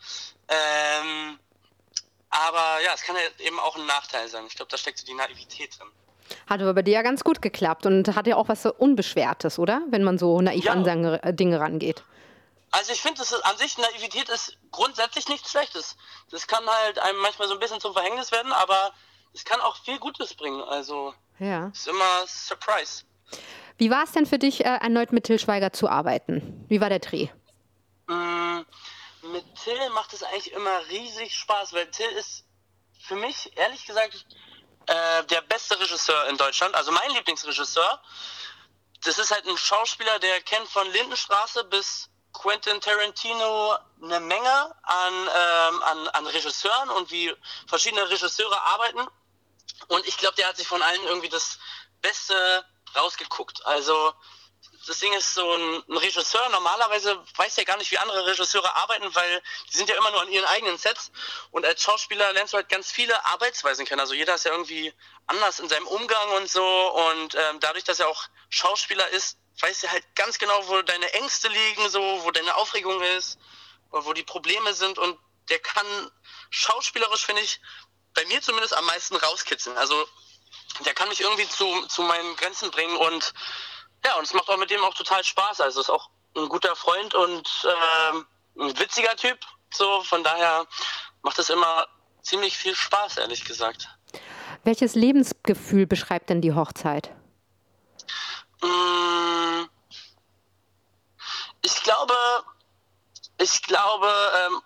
Ähm, 0.48 1.40
aber 2.30 2.82
ja, 2.84 2.94
es 2.94 3.04
kann 3.04 3.16
ja 3.16 3.46
eben 3.46 3.60
auch 3.60 3.76
ein 3.76 3.86
Nachteil 3.86 4.28
sein. 4.28 4.46
Ich 4.48 4.56
glaube, 4.56 4.72
da 4.72 4.78
steckt 4.78 4.98
so 4.98 5.06
die 5.06 5.14
Naivität 5.14 5.78
drin. 5.78 5.88
Hat 6.48 6.62
aber 6.62 6.74
bei 6.74 6.82
dir 6.82 6.94
ja 6.94 7.02
ganz 7.02 7.24
gut 7.24 7.42
geklappt 7.42 7.86
und 7.86 8.16
hat 8.16 8.28
ja 8.28 8.38
auch 8.38 8.48
was 8.48 8.64
so 8.64 8.74
Unbeschwertes, 8.74 9.60
oder? 9.60 9.82
Wenn 9.90 10.04
man 10.04 10.18
so 10.18 10.40
naiv 10.42 10.64
ja. 10.66 10.72
an 10.72 11.36
Dinge 11.36 11.60
rangeht. 11.60 12.04
Also 12.74 12.92
ich 12.92 13.01
finde, 13.03 13.22
an 13.44 13.58
sich 13.58 13.77
Naivität 13.77 14.30
ist 14.30 14.58
grundsätzlich 14.72 15.30
nichts 15.30 15.51
Schlechtes. 15.51 15.96
Das 16.32 16.48
kann 16.48 16.68
halt 16.68 16.98
einem 16.98 17.20
manchmal 17.20 17.48
so 17.48 17.53
ein 17.53 17.60
bisschen 17.60 17.80
zum 17.80 17.94
Verhängnis 17.94 18.32
werden, 18.32 18.51
aber 18.51 18.92
es 19.32 19.46
kann 19.46 19.62
auch 19.62 19.77
viel 19.84 20.00
Gutes 20.00 20.34
bringen. 20.34 20.60
Also 20.60 21.13
ja. 21.38 21.68
ist 21.68 21.88
immer 21.88 22.25
Surprise. 22.25 23.03
Wie 23.77 23.92
war 23.92 24.03
es 24.03 24.13
denn 24.13 24.25
für 24.25 24.39
dich, 24.39 24.65
äh, 24.65 24.80
erneut 24.82 25.12
mit 25.12 25.25
Till 25.25 25.38
Schweiger 25.38 25.72
zu 25.72 25.88
arbeiten? 25.88 26.65
Wie 26.68 26.82
war 26.82 26.89
der 26.89 26.98
Dreh? 26.98 27.27
Mm, 28.08 28.62
mit 29.32 29.46
Till 29.63 29.89
macht 29.92 30.12
es 30.13 30.24
eigentlich 30.24 30.51
immer 30.53 30.80
riesig 30.89 31.36
Spaß, 31.36 31.74
weil 31.74 31.92
Till 31.92 32.10
ist 32.18 32.44
für 33.00 33.15
mich, 33.15 33.56
ehrlich 33.56 33.86
gesagt, 33.86 34.25
äh, 34.88 35.24
der 35.25 35.42
beste 35.42 35.80
Regisseur 35.80 36.27
in 36.27 36.38
Deutschland. 36.38 36.74
Also 36.74 36.92
mein 36.92 37.12
Lieblingsregisseur. 37.12 38.01
Das 39.03 39.20
ist 39.20 39.30
halt 39.30 39.46
ein 39.46 39.58
Schauspieler, 39.58 40.18
der 40.18 40.42
kennt 40.42 40.68
von 40.70 40.92
Lindenstraße 40.92 41.65
bis 41.65 42.10
Quentin 42.34 42.82
Tarantino 42.82 43.78
eine 44.02 44.20
Menge 44.20 44.75
an, 44.84 45.13
ähm, 45.13 45.84
an, 45.84 46.08
an 46.10 46.28
Regisseuren 46.28 46.90
und 46.90 47.12
wie 47.12 47.34
verschiedene 47.68 48.10
Regisseure 48.10 48.62
arbeiten. 48.62 49.08
Und 49.88 50.06
ich 50.08 50.18
glaube, 50.18 50.36
der 50.36 50.48
hat 50.48 50.58
sich 50.58 50.68
von 50.68 50.82
allen 50.82 51.04
irgendwie 51.04 51.30
das 51.30 51.60
Beste 52.02 52.66
rausgeguckt. 52.96 53.66
Also 53.66 54.13
das 54.86 55.00
Ding 55.00 55.13
ist 55.13 55.34
so 55.34 55.54
ein, 55.54 55.84
ein, 55.88 55.98
Regisseur, 55.98 56.48
normalerweise 56.50 57.24
weiß 57.38 57.56
ja 57.56 57.63
gar 57.63 57.78
nicht, 57.78 57.92
wie 57.92 57.98
andere 57.98 58.25
Regisseure 58.25 58.75
arbeiten, 58.75 59.13
weil 59.16 59.42
die 59.72 59.78
sind 59.78 59.90
ja 59.90 59.96
immer 59.96 60.12
nur 60.12 60.22
an 60.22 60.30
ihren 60.30 60.46
eigenen 60.46 60.78
Sets. 60.78 61.12
Und 61.52 61.66
als 61.66 61.82
Schauspieler 61.82 62.34
lernst 62.34 62.54
du 62.54 62.58
halt 62.58 62.70
ganz 62.70 62.92
viele 62.92 63.25
Arbeitsweisen 63.25 63.86
kennen. 63.86 64.02
Also 64.02 64.13
jeder 64.13 64.36
ist 64.36 64.46
ja 64.46 64.52
irgendwie 64.52 64.94
anders 65.28 65.60
in 65.60 65.70
seinem 65.70 65.88
Umgang 65.88 66.32
und 66.34 66.50
so. 66.50 66.66
Und 67.10 67.36
ähm, 67.36 67.60
dadurch, 67.62 67.86
dass 67.86 68.00
er 68.00 68.10
auch 68.10 68.25
Schauspieler 68.50 69.08
ist, 69.10 69.38
weiß 69.60 69.84
er 69.84 69.92
halt 69.92 70.04
ganz 70.16 70.38
genau, 70.38 70.68
wo 70.68 70.82
deine 70.82 71.13
Ängste 71.13 71.48
liegen, 71.48 71.90
so, 71.90 72.02
wo 72.24 72.32
deine 72.32 72.56
Aufregung 72.56 73.02
ist, 73.18 73.38
wo 73.90 74.13
die 74.13 74.24
Probleme 74.24 74.74
sind. 74.74 74.98
Und 74.98 75.18
der 75.50 75.60
kann 75.60 76.12
schauspielerisch, 76.50 77.25
finde 77.25 77.42
ich, 77.42 77.62
bei 78.13 78.25
mir 78.25 78.42
zumindest 78.42 78.74
am 78.74 78.86
meisten 78.86 79.16
rauskitzeln. 79.16 79.78
Also 79.78 80.08
der 80.86 80.94
kann 80.94 81.10
mich 81.10 81.22
irgendwie 81.22 81.48
zu, 81.48 81.86
zu 81.88 82.02
meinen 82.02 82.36
Grenzen 82.36 82.72
bringen 82.72 82.98
und 82.98 83.34
ja, 84.06 84.16
und 84.18 84.24
es 84.24 84.34
macht 84.34 84.50
auch 84.50 84.58
mit 84.58 84.70
dem 84.70 84.84
auch 84.84 84.94
total 84.94 85.24
Spaß. 85.24 85.62
Also 85.62 85.82
ist 85.82 85.90
auch 85.90 86.10
ein 86.36 86.50
guter 86.50 86.76
Freund 86.76 87.14
und 87.14 87.48
äh, 87.64 88.62
ein 88.62 88.80
witziger 88.80 89.16
Typ. 89.16 89.40
So, 89.74 90.04
von 90.04 90.24
daher 90.24 90.66
macht 91.22 91.40
es 91.40 91.50
immer 91.50 91.88
ziemlich 92.22 92.58
viel 92.58 92.76
Spaß, 92.76 93.18
ehrlich 93.18 93.46
gesagt. 93.46 93.88
Welches 94.64 94.96
Lebensgefühl 94.96 95.88
beschreibt 95.88 96.30
denn 96.30 96.42
die 96.42 96.54
Hochzeit? 96.54 97.12
Mm, 98.62 99.66
ich 101.62 101.84
glaube, 101.84 102.14
ich 103.40 103.62
glaube, 103.64 104.10
ähm, 104.46 104.62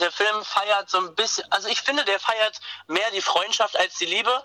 der 0.00 0.12
Film 0.12 0.44
feiert 0.44 0.88
so 0.88 0.98
ein 0.98 1.14
bisschen, 1.14 1.50
also 1.52 1.68
ich 1.68 1.80
finde, 1.82 2.04
der 2.04 2.18
feiert 2.20 2.60
mehr 2.86 3.10
die 3.12 3.20
Freundschaft 3.20 3.78
als 3.78 3.96
die 3.96 4.06
Liebe. 4.06 4.44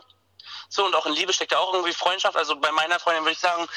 So, 0.74 0.84
und 0.84 0.96
auch 0.96 1.06
in 1.06 1.14
Liebe 1.14 1.32
steckt 1.34 1.52
ja 1.52 1.60
auch 1.60 1.72
irgendwie 1.72 1.94
Freundschaft. 1.94 2.36
Also 2.36 2.56
bei 2.56 2.72
meiner 2.72 3.00
Freundin 3.00 3.24
würde 3.24 3.34
ich 3.34 3.40
sagen, 3.40 3.68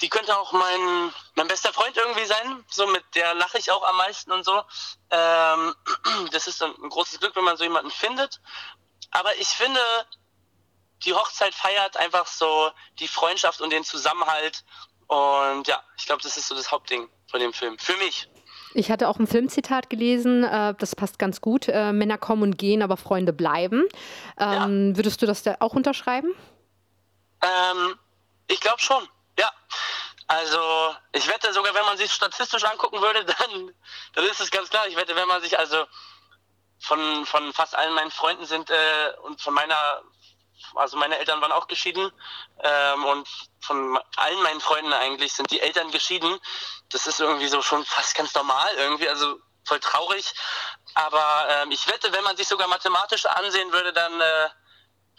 die 0.00 0.08
könnte 0.08 0.36
auch 0.36 0.50
mein, 0.50 1.14
mein 1.36 1.46
bester 1.46 1.72
Freund 1.72 1.96
irgendwie 1.96 2.24
sein. 2.24 2.64
So, 2.68 2.88
mit 2.88 3.04
der 3.14 3.34
lache 3.34 3.58
ich 3.58 3.70
auch 3.70 3.84
am 3.84 3.96
meisten 3.96 4.32
und 4.32 4.44
so. 4.44 4.60
Ähm, 5.10 5.72
das 6.32 6.48
ist 6.48 6.60
ein 6.60 6.74
großes 6.88 7.20
Glück, 7.20 7.36
wenn 7.36 7.44
man 7.44 7.56
so 7.56 7.62
jemanden 7.62 7.92
findet. 7.92 8.40
Aber 9.12 9.32
ich 9.36 9.46
finde, 9.46 9.80
die 11.04 11.14
Hochzeit 11.14 11.54
feiert 11.54 11.96
einfach 11.96 12.26
so 12.26 12.72
die 12.98 13.06
Freundschaft 13.06 13.60
und 13.60 13.70
den 13.70 13.84
Zusammenhalt. 13.84 14.64
Und 15.06 15.68
ja, 15.68 15.80
ich 15.96 16.06
glaube, 16.06 16.22
das 16.22 16.36
ist 16.36 16.48
so 16.48 16.56
das 16.56 16.72
Hauptding 16.72 17.08
von 17.30 17.38
dem 17.38 17.52
Film. 17.52 17.78
Für 17.78 17.96
mich. 17.98 18.28
Ich 18.74 18.90
hatte 18.90 19.08
auch 19.08 19.18
ein 19.18 19.26
Filmzitat 19.26 19.90
gelesen, 19.90 20.44
äh, 20.44 20.74
das 20.78 20.96
passt 20.96 21.18
ganz 21.18 21.40
gut. 21.40 21.68
Äh, 21.68 21.92
Männer 21.92 22.18
kommen 22.18 22.42
und 22.42 22.58
gehen, 22.58 22.82
aber 22.82 22.96
Freunde 22.96 23.32
bleiben. 23.32 23.84
Ähm, 24.38 24.90
ja. 24.90 24.96
Würdest 24.96 25.20
du 25.22 25.26
das 25.26 25.42
da 25.42 25.56
auch 25.60 25.74
unterschreiben? 25.74 26.34
Ähm, 27.42 27.98
ich 28.48 28.60
glaube 28.60 28.80
schon, 28.80 29.06
ja. 29.38 29.50
Also 30.26 30.94
ich 31.12 31.28
wette 31.28 31.52
sogar, 31.52 31.74
wenn 31.74 31.84
man 31.84 31.98
sich 31.98 32.10
statistisch 32.10 32.64
angucken 32.64 33.00
würde, 33.00 33.24
dann, 33.38 33.74
dann 34.14 34.24
ist 34.24 34.40
es 34.40 34.50
ganz 34.50 34.70
klar. 34.70 34.86
Ich 34.88 34.96
wette, 34.96 35.14
wenn 35.16 35.28
man 35.28 35.42
sich 35.42 35.58
also 35.58 35.84
von, 36.78 37.26
von 37.26 37.52
fast 37.52 37.74
allen 37.74 37.94
meinen 37.94 38.10
Freunden 38.10 38.46
sind 38.46 38.70
äh, 38.70 39.12
und 39.22 39.40
von 39.40 39.54
meiner 39.54 40.02
also 40.74 40.96
meine 40.96 41.18
Eltern 41.18 41.40
waren 41.40 41.52
auch 41.52 41.66
geschieden 41.66 42.10
ähm, 42.62 43.04
und 43.04 43.28
von 43.60 43.98
allen 44.16 44.42
meinen 44.42 44.60
Freunden 44.60 44.92
eigentlich 44.92 45.32
sind 45.32 45.50
die 45.50 45.60
Eltern 45.60 45.90
geschieden. 45.90 46.38
Das 46.90 47.06
ist 47.06 47.20
irgendwie 47.20 47.48
so 47.48 47.62
schon 47.62 47.84
fast 47.84 48.14
ganz 48.16 48.34
normal 48.34 48.68
irgendwie, 48.76 49.08
also 49.08 49.38
voll 49.64 49.80
traurig. 49.80 50.32
Aber 50.94 51.46
ähm, 51.50 51.70
ich 51.70 51.86
wette, 51.88 52.12
wenn 52.12 52.24
man 52.24 52.36
sich 52.36 52.48
sogar 52.48 52.68
mathematisch 52.68 53.26
ansehen 53.26 53.72
würde, 53.72 53.92
dann 53.92 54.20
äh, 54.20 54.48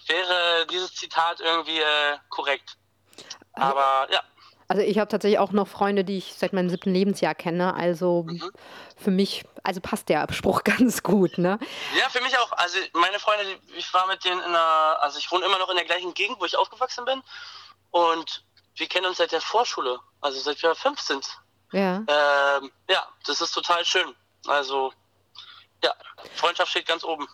wäre 0.08 0.68
dieses 0.68 0.94
Zitat 0.96 1.40
irgendwie 1.40 1.80
äh, 1.80 2.18
korrekt. 2.30 2.78
Aber 3.54 4.08
ja. 4.12 4.22
Also 4.68 4.82
ich 4.82 4.98
habe 4.98 5.08
tatsächlich 5.08 5.40
auch 5.40 5.52
noch 5.52 5.68
Freunde, 5.68 6.04
die 6.04 6.18
ich 6.18 6.34
seit 6.36 6.54
meinem 6.54 6.70
siebten 6.70 6.94
Lebensjahr 6.94 7.36
kenne. 7.36 7.76
Also 7.76 8.24
mhm. 8.24 8.52
Für 8.98 9.12
mich, 9.12 9.44
also 9.64 9.82
passt 9.82 10.10
der 10.10 10.28
Spruch 10.32 10.64
ganz 10.64 11.04
gut, 11.04 11.38
ne? 11.38 11.60
Ja, 11.98 12.10
für 12.10 12.22
mich 12.22 12.38
auch. 12.38 12.52
Also 12.54 12.78
meine 12.94 13.20
Freunde, 13.20 13.46
ich 13.76 13.94
war 13.94 14.08
mit 14.08 14.24
denen 14.24 14.40
in 14.40 14.48
einer, 14.48 14.98
also 15.02 15.20
ich 15.20 15.32
wohne 15.32 15.46
immer 15.46 15.60
noch 15.60 15.70
in 15.70 15.76
der 15.76 15.86
gleichen 15.86 16.14
Gegend, 16.14 16.40
wo 16.40 16.46
ich 16.46 16.58
aufgewachsen 16.58 17.06
bin. 17.06 17.22
Und 17.92 18.44
wir 18.76 18.88
kennen 18.88 19.06
uns 19.06 19.18
seit 19.18 19.32
der 19.32 19.42
Vorschule, 19.42 20.00
also 20.22 20.40
seit 20.40 20.62
wir 20.64 20.74
fünf 20.76 21.00
sind. 21.00 21.28
Ja. 21.72 22.04
Ähm, 22.08 22.72
ja, 22.90 23.08
das 23.26 23.42
ist 23.42 23.52
total 23.52 23.86
schön. 23.86 24.16
Also 24.48 24.92
ja, 25.84 25.94
Freundschaft 26.36 26.72
steht 26.72 26.88
ganz 26.88 27.04
oben. 27.04 27.28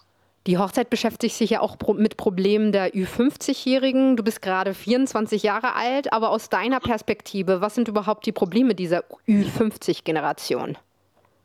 Die 0.47 0.57
Hochzeit 0.57 0.89
beschäftigt 0.89 1.35
sich 1.35 1.51
ja 1.51 1.59
auch 1.59 1.77
mit 1.95 2.17
Problemen 2.17 2.71
der 2.71 2.93
Ü50-Jährigen. 2.93 4.15
Du 4.15 4.23
bist 4.23 4.41
gerade 4.41 4.73
24 4.73 5.43
Jahre 5.43 5.75
alt, 5.75 6.11
aber 6.13 6.29
aus 6.29 6.49
deiner 6.49 6.79
Perspektive, 6.79 7.61
was 7.61 7.75
sind 7.75 7.87
überhaupt 7.87 8.25
die 8.25 8.31
Probleme 8.31 8.73
dieser 8.73 9.03
Ü50-Generation? 9.27 10.77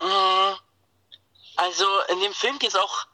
Äh, 0.04 0.54
also 1.56 2.00
in 2.08 2.20
dem 2.20 2.34
Film 2.34 2.58
geht 2.58 2.70
es 2.70 2.76
auch 2.76 3.06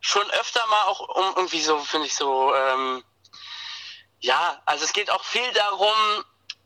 schon 0.00 0.28
öfter 0.30 0.66
mal 0.66 0.82
auch 0.84 1.00
um 1.00 1.36
irgendwie 1.36 1.60
so, 1.60 1.78
finde 1.78 2.06
ich 2.06 2.14
so, 2.14 2.54
ähm, 2.54 3.04
ja, 4.20 4.60
also 4.66 4.84
es 4.84 4.92
geht 4.92 5.10
auch 5.10 5.24
viel 5.24 5.52
darum, 5.52 6.24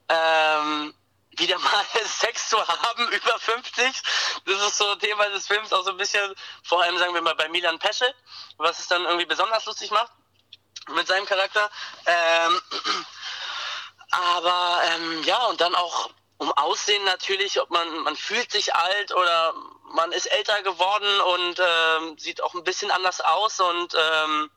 ähm, 0.09 0.95
wieder 1.37 1.59
mal 1.59 1.85
Sex 2.05 2.49
zu 2.49 2.69
haben 2.69 3.09
über 3.13 3.39
50. 3.39 4.03
Das 4.47 4.63
ist 4.63 4.79
so 4.79 4.95
Thema 4.97 5.29
des 5.31 5.47
Films 5.47 5.73
auch 5.73 5.83
so 5.83 5.91
ein 5.91 5.97
bisschen, 5.97 6.35
vor 6.63 6.83
allem 6.83 6.99
sagen 6.99 7.15
wir 7.15 7.23
mal 7.23 7.35
bei 7.35 7.49
Milan 7.49 7.79
Peschel, 7.79 8.13
was 8.57 8.79
es 8.79 8.89
dann 8.89 9.03
irgendwie 9.05 9.27
besonders 9.27 9.65
lustig 9.67 9.91
macht 9.91 10.13
mit 10.89 11.07
seinem 11.07 11.27
Charakter. 11.27 11.71
Ähm, 12.07 12.61
aber 14.11 14.81
ähm, 14.85 15.23
ja, 15.25 15.45
und 15.47 15.61
dann 15.61 15.75
auch 15.75 16.11
um 16.39 16.51
Aussehen 16.53 17.05
natürlich, 17.05 17.61
ob 17.61 17.71
man, 17.71 18.01
man 18.01 18.17
fühlt 18.17 18.51
sich 18.51 18.75
alt 18.75 19.15
oder 19.15 19.55
man 19.93 20.11
ist 20.13 20.27
älter 20.27 20.63
geworden 20.63 21.21
und 21.21 21.61
ähm, 21.61 22.19
sieht 22.19 22.43
auch 22.43 22.55
ein 22.55 22.65
bisschen 22.65 22.91
anders 22.91 23.21
aus 23.21 23.61
und 23.61 23.95
ähm, 23.97 24.51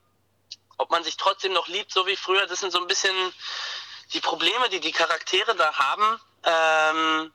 ob 0.78 0.90
man 0.92 1.04
sich 1.04 1.18
trotzdem 1.18 1.52
noch 1.54 1.68
liebt, 1.68 1.92
so 1.92 2.08
wie 2.08 2.16
früher, 2.16 2.48
das 2.48 2.62
sind 2.62 2.72
so 2.72 2.80
ein 2.80 2.88
bisschen 2.88 3.16
die 4.14 4.22
Probleme, 4.22 4.70
die 4.70 4.80
die 4.80 4.92
Charaktere 4.92 5.56
da 5.56 5.74
haben. 5.74 6.20
Ähm, 6.44 7.34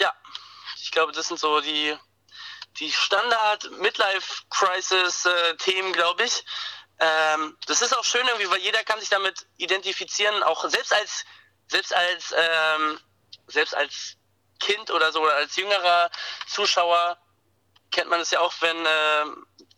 ja, 0.00 0.12
ich 0.82 0.90
glaube, 0.90 1.12
das 1.12 1.28
sind 1.28 1.38
so 1.40 1.60
die, 1.60 1.96
die 2.78 2.90
Standard-Midlife-Crisis-Themen, 2.92 5.92
glaube 5.92 6.24
ich. 6.24 6.44
Ähm, 6.98 7.56
das 7.66 7.82
ist 7.82 7.94
auch 7.96 8.04
schön 8.04 8.26
irgendwie, 8.26 8.50
weil 8.50 8.60
jeder 8.60 8.82
kann 8.84 9.00
sich 9.00 9.10
damit 9.10 9.46
identifizieren, 9.58 10.42
auch 10.42 10.68
selbst 10.68 10.92
als, 10.92 11.24
selbst 11.68 11.94
als, 11.94 12.34
ähm, 12.36 12.98
selbst 13.46 13.74
als 13.74 14.16
Kind 14.60 14.90
oder 14.90 15.12
so 15.12 15.22
oder 15.22 15.34
als 15.34 15.56
jüngerer 15.56 16.10
Zuschauer 16.46 17.18
kennt 17.90 18.10
man 18.10 18.20
es 18.20 18.30
ja 18.30 18.40
auch, 18.40 18.52
wenn, 18.60 18.84
äh, 18.84 19.24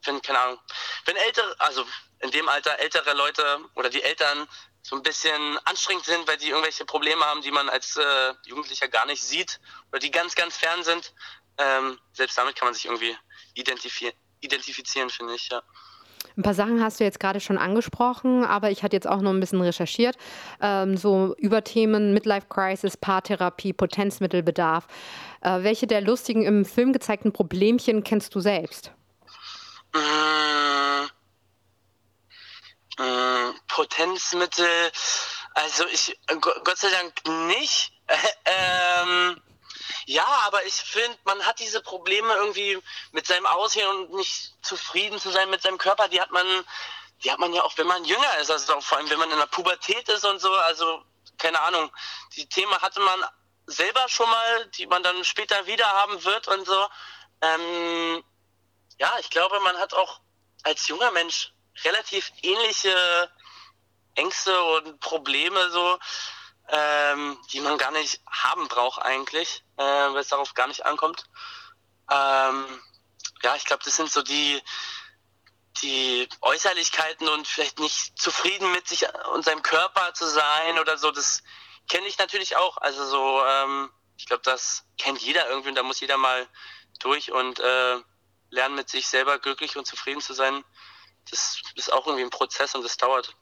wenn, 0.05 0.23
keine 0.23 0.41
Ahnung, 0.41 0.61
wenn 1.05 1.17
ältere, 1.17 1.55
also 1.59 1.87
in 2.21 2.31
dem 2.31 2.49
Alter 2.49 2.79
ältere 2.79 3.13
Leute 3.15 3.61
oder 3.75 3.91
die 3.91 4.03
Eltern 4.03 4.49
so 4.83 4.97
ein 4.97 5.03
bisschen 5.03 5.59
anstrengend 5.67 6.05
sind, 6.05 6.27
weil 6.27 6.41
sie 6.41 6.49
irgendwelche 6.49 6.85
Probleme 6.85 7.25
haben, 7.25 7.43
die 7.43 7.51
man 7.51 7.69
als 7.69 7.97
äh, 7.97 8.35
Jugendlicher 8.47 8.89
gar 8.89 9.07
nicht 9.07 9.23
sieht 9.23 9.61
oder 9.91 9.99
die 9.99 10.11
ganz, 10.11 10.35
ganz 10.35 10.57
fern 10.57 10.83
sind. 10.83 11.13
Ähm, 11.59 12.01
selbst 12.13 12.39
damit 12.39 12.57
kann 12.57 12.67
man 12.67 12.75
sich 12.75 12.87
irgendwie 12.87 13.17
identifizieren, 13.55 14.15
identifizieren 14.41 15.11
finde 15.11 15.35
ich, 15.35 15.49
ja. 15.51 15.63
Ein 16.37 16.43
paar 16.43 16.55
Sachen 16.55 16.83
hast 16.83 17.01
du 17.01 17.05
jetzt 17.05 17.19
gerade 17.19 17.41
schon 17.41 17.59
angesprochen, 17.59 18.45
aber 18.45 18.71
ich 18.71 18.83
hatte 18.83 18.95
jetzt 18.95 19.09
auch 19.09 19.21
noch 19.21 19.33
ein 19.33 19.41
bisschen 19.41 19.61
recherchiert. 19.61 20.17
Ähm, 20.61 20.97
so 20.97 21.35
über 21.39 21.65
Themen 21.65 22.15
Midlife 22.15 22.47
Crisis, 22.49 22.97
Paartherapie, 22.97 23.73
Potenzmittelbedarf. 23.73 24.87
Äh, 25.41 25.63
welche 25.63 25.87
der 25.87 26.01
lustigen 26.01 26.45
im 26.45 26.65
Film 26.65 26.93
gezeigten 26.93 27.33
Problemchen 27.33 28.05
kennst 28.05 28.35
du 28.35 28.41
selbst? 28.41 28.93
Mmh, 29.95 31.09
mmh, 32.99 33.55
Potenzmittel, 33.69 34.67
also 35.55 35.85
ich, 35.93 36.17
Gott 36.41 36.79
sei 36.79 36.89
Dank 36.91 37.47
nicht. 37.49 37.93
ähm, 38.45 39.37
ja, 40.09 40.27
aber 40.47 40.65
ich 40.65 40.73
finde, 40.73 41.19
man 41.25 41.45
hat 41.45 41.59
diese 41.59 41.83
Probleme 41.83 42.33
irgendwie 42.33 42.83
mit 43.13 43.27
seinem 43.27 43.45
Aussehen 43.45 43.87
und 43.91 44.15
nicht 44.15 44.55
zufrieden 44.63 45.19
zu 45.21 45.31
sein 45.31 45.51
mit 45.51 45.61
seinem 45.61 45.77
Körper, 45.77 46.09
die 46.09 46.19
hat 46.19 46.31
man, 46.31 46.47
die 47.23 47.31
hat 47.31 47.39
man 47.39 47.53
ja 47.53 47.63
auch, 47.63 47.77
wenn 47.77 47.87
man 47.87 48.07
jünger 48.07 48.39
ist, 48.39 48.51
also 48.51 48.81
vor 48.81 48.97
allem 48.97 49.11
wenn 49.11 49.19
man 49.19 49.31
in 49.31 49.39
der 49.39 49.45
Pubertät 49.45 50.09
ist 50.09 50.25
und 50.25 50.39
so, 50.39 50.51
also 50.55 51.03
keine 51.37 51.61
Ahnung, 51.61 51.93
die 52.37 52.49
Themen 52.49 52.73
hatte 52.81 53.01
man 53.01 53.23
selber 53.67 54.09
schon 54.09 54.31
mal, 54.31 54.67
die 54.79 54.87
man 54.87 55.03
dann 55.03 55.23
später 55.25 55.67
wieder 55.67 55.87
haben 55.87 56.25
wird 56.25 56.49
und 56.49 56.65
so. 56.65 56.89
Ähm, 57.43 58.25
ja, 58.99 59.13
ich 59.21 59.29
glaube, 59.29 59.61
man 59.61 59.77
hat 59.77 59.93
auch 59.93 60.23
als 60.63 60.89
junger 60.89 61.11
Mensch 61.11 61.53
relativ 61.85 62.33
ähnliche 62.41 63.31
Ängste 64.15 64.59
und 64.63 65.01
Probleme 65.01 65.69
so, 65.69 65.99
ähm, 66.71 67.39
die 67.53 67.61
man 67.61 67.77
gar 67.77 67.91
nicht 67.91 68.23
haben 68.27 68.69
braucht 68.69 69.03
eigentlich, 69.03 69.65
äh, 69.79 69.83
weil 69.83 70.19
es 70.21 70.29
darauf 70.29 70.55
gar 70.55 70.67
nicht 70.67 70.85
ankommt. 70.85 71.25
Ähm, 72.11 72.65
ja, 73.43 73.57
ich 73.57 73.65
glaube, 73.65 73.85
das 73.85 73.97
sind 73.97 74.11
so 74.11 74.23
die, 74.23 74.61
die 75.83 76.29
Äußerlichkeiten 76.41 77.29
und 77.29 77.47
vielleicht 77.47 77.79
nicht 77.79 78.19
zufrieden 78.21 78.71
mit 78.73 78.89
sich 78.89 79.07
und 79.33 79.45
seinem 79.45 79.63
Körper 79.63 80.13
zu 80.15 80.27
sein 80.27 80.79
oder 80.79 80.99
so, 80.99 81.11
das 81.11 81.43
kenne 81.89 82.07
ich 82.07 82.19
natürlich 82.19 82.57
auch. 82.57 82.77
Also 82.79 83.07
so, 83.07 83.43
ähm, 83.45 83.91
ich 84.17 84.27
glaube, 84.27 84.43
das 84.43 84.85
kennt 84.99 85.21
jeder 85.21 85.49
irgendwie 85.49 85.71
und 85.71 85.77
da 85.77 85.83
muss 85.83 86.01
jeder 86.01 86.17
mal 86.17 86.49
durch 86.99 87.31
und 87.31 87.61
äh, 87.61 87.99
lernen, 88.51 88.75
mit 88.75 88.89
sich 88.89 89.07
selber 89.07 89.39
glücklich 89.39 89.77
und 89.77 89.87
zufrieden 89.87 90.21
zu 90.21 90.35
sein. 90.35 90.65
Das 91.31 91.61
ist 91.75 91.93
auch 91.93 92.07
irgendwie 92.07 92.25
ein 92.25 92.31
Prozess 92.31 92.75
und 92.75 92.83
das 92.83 92.97
dauert. 92.97 93.37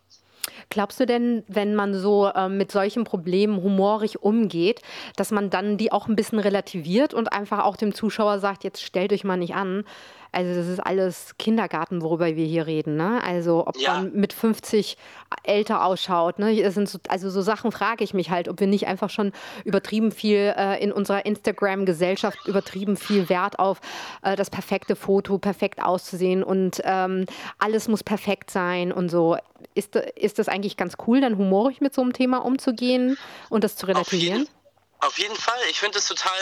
Glaubst 0.71 1.01
du 1.01 1.07
denn, 1.07 1.45
wenn 1.49 1.75
man 1.75 1.95
so 1.95 2.27
äh, 2.27 2.49
mit 2.49 2.73
solchen 2.73 3.05
Problemen 3.05 3.63
humorig 3.63 4.23
umgeht, 4.23 4.81
dass 5.17 5.31
man 5.31 5.51
dann 5.51 5.77
die 5.77 5.93
auch 5.93 6.09
ein 6.09 6.17
bisschen 6.17 6.39
relativiert 6.39 7.15
und 7.15 7.33
einfach 7.33 7.65
auch 7.65 7.77
dem 7.77 7.95
Zuschauer 7.95 8.39
sagt, 8.39 8.65
jetzt 8.65 8.83
stellt 8.83 9.13
euch 9.13 9.25
mal 9.25 9.37
nicht 9.37 9.55
an, 9.55 9.85
also 10.33 10.55
das 10.55 10.67
ist 10.67 10.81
alles 10.81 11.35
Kindergarten, 11.39 12.03
worüber 12.03 12.27
wir 12.27 12.47
hier 12.47 12.67
reden. 12.67 12.97
Ne? 12.97 13.23
Also 13.23 13.67
ob 13.67 13.77
ja. 13.79 13.95
man 13.95 14.13
mit 14.13 14.33
50 14.33 14.97
älter 15.45 15.85
ausschaut. 15.85 16.39
Ne? 16.39 16.63
Das 16.63 16.75
sind 16.75 16.89
so, 16.89 16.99
also 17.09 17.31
so 17.31 17.43
Sachen 17.43 17.73
frage 17.73 18.05
ich 18.05 18.15
mich 18.15 18.31
halt, 18.31 18.49
ob 18.49 18.61
wir 18.61 18.67
nicht 18.67 18.87
einfach 18.87 19.11
schon 19.11 19.33
übertrieben 19.65 20.13
viel 20.13 20.55
äh, 20.57 20.83
in 20.83 20.93
unserer 20.93 21.27
Instagram-Gesellschaft 21.27 22.47
übertrieben 22.47 22.97
viel 22.97 23.29
Wert 23.29 23.59
auf 23.59 23.81
äh, 24.23 24.37
das 24.37 24.51
perfekte 24.51 24.97
Foto, 24.97 25.39
perfekt 25.39 25.83
auszusehen 25.83 26.43
und 26.43 26.81
ähm, 26.85 27.27
alles 27.59 27.89
muss 27.89 28.03
perfekt 28.03 28.51
sein 28.51 28.93
und 28.93 29.09
so. 29.09 29.37
Ist, 29.75 29.97
ist 29.97 30.39
das 30.39 30.49
eigentlich 30.49 30.77
ganz 30.77 30.95
cool, 31.07 31.21
dann 31.21 31.39
humorig 31.39 31.81
mit 31.81 31.95
so 31.95 32.03
einem 32.03 32.13
Thema 32.13 32.39
umzugehen 32.39 33.19
und 33.49 33.65
das 33.65 33.77
zu 33.77 33.87
relativieren? 33.87 34.43
Auf 34.43 34.49
jeden, 34.49 35.01
auf 35.01 35.19
jeden 35.19 35.37
Fall. 35.37 35.59
Ich 35.71 35.81
finde 35.81 35.99
es 35.99 36.07
total, 36.07 36.33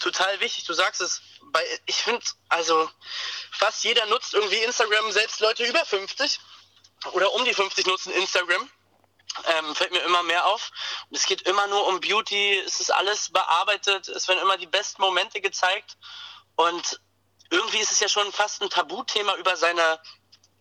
total 0.00 0.40
wichtig. 0.40 0.64
Du 0.64 0.72
sagst 0.72 1.00
es 1.00 1.22
bei, 1.52 1.80
ich 1.86 1.96
finde, 1.96 2.24
also 2.48 2.90
fast 3.52 3.84
jeder 3.84 4.06
nutzt 4.06 4.34
irgendwie 4.34 4.62
Instagram, 4.62 5.12
selbst 5.12 5.40
Leute 5.40 5.64
über 5.64 5.84
50 5.84 6.40
oder 7.12 7.32
um 7.34 7.44
die 7.44 7.54
50 7.54 7.86
nutzen 7.86 8.12
Instagram. 8.12 8.68
Ähm, 9.44 9.74
fällt 9.74 9.92
mir 9.92 10.00
immer 10.00 10.22
mehr 10.22 10.46
auf. 10.46 10.70
Und 11.08 11.16
es 11.16 11.24
geht 11.24 11.42
immer 11.42 11.66
nur 11.66 11.86
um 11.86 12.00
Beauty, 12.00 12.58
es 12.66 12.80
ist 12.80 12.92
alles 12.92 13.30
bearbeitet, 13.30 14.08
es 14.08 14.28
werden 14.28 14.40
immer 14.40 14.58
die 14.58 14.66
besten 14.66 15.00
Momente 15.00 15.40
gezeigt. 15.40 15.96
Und 16.56 17.00
irgendwie 17.50 17.78
ist 17.78 17.92
es 17.92 18.00
ja 18.00 18.08
schon 18.08 18.30
fast 18.32 18.62
ein 18.62 18.68
Tabuthema, 18.68 19.36
über 19.36 19.56
seine 19.56 20.00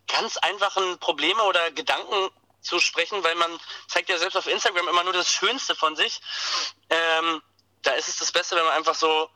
ganz 0.07 0.37
einfachen 0.37 0.99
Probleme 0.99 1.43
oder 1.43 1.71
Gedanken 1.71 2.29
zu 2.61 2.79
sprechen, 2.79 3.23
weil 3.23 3.35
man 3.35 3.59
zeigt 3.87 4.09
ja 4.09 4.17
selbst 4.17 4.37
auf 4.37 4.47
Instagram 4.47 4.87
immer 4.87 5.03
nur 5.03 5.13
das 5.13 5.31
Schönste 5.31 5.75
von 5.75 5.95
sich. 5.95 6.21
Ähm, 6.89 7.41
da 7.81 7.91
ist 7.93 8.07
es 8.07 8.17
das 8.17 8.31
Beste, 8.31 8.55
wenn 8.55 8.65
man 8.65 8.73
einfach 8.73 8.95
so 8.95 9.29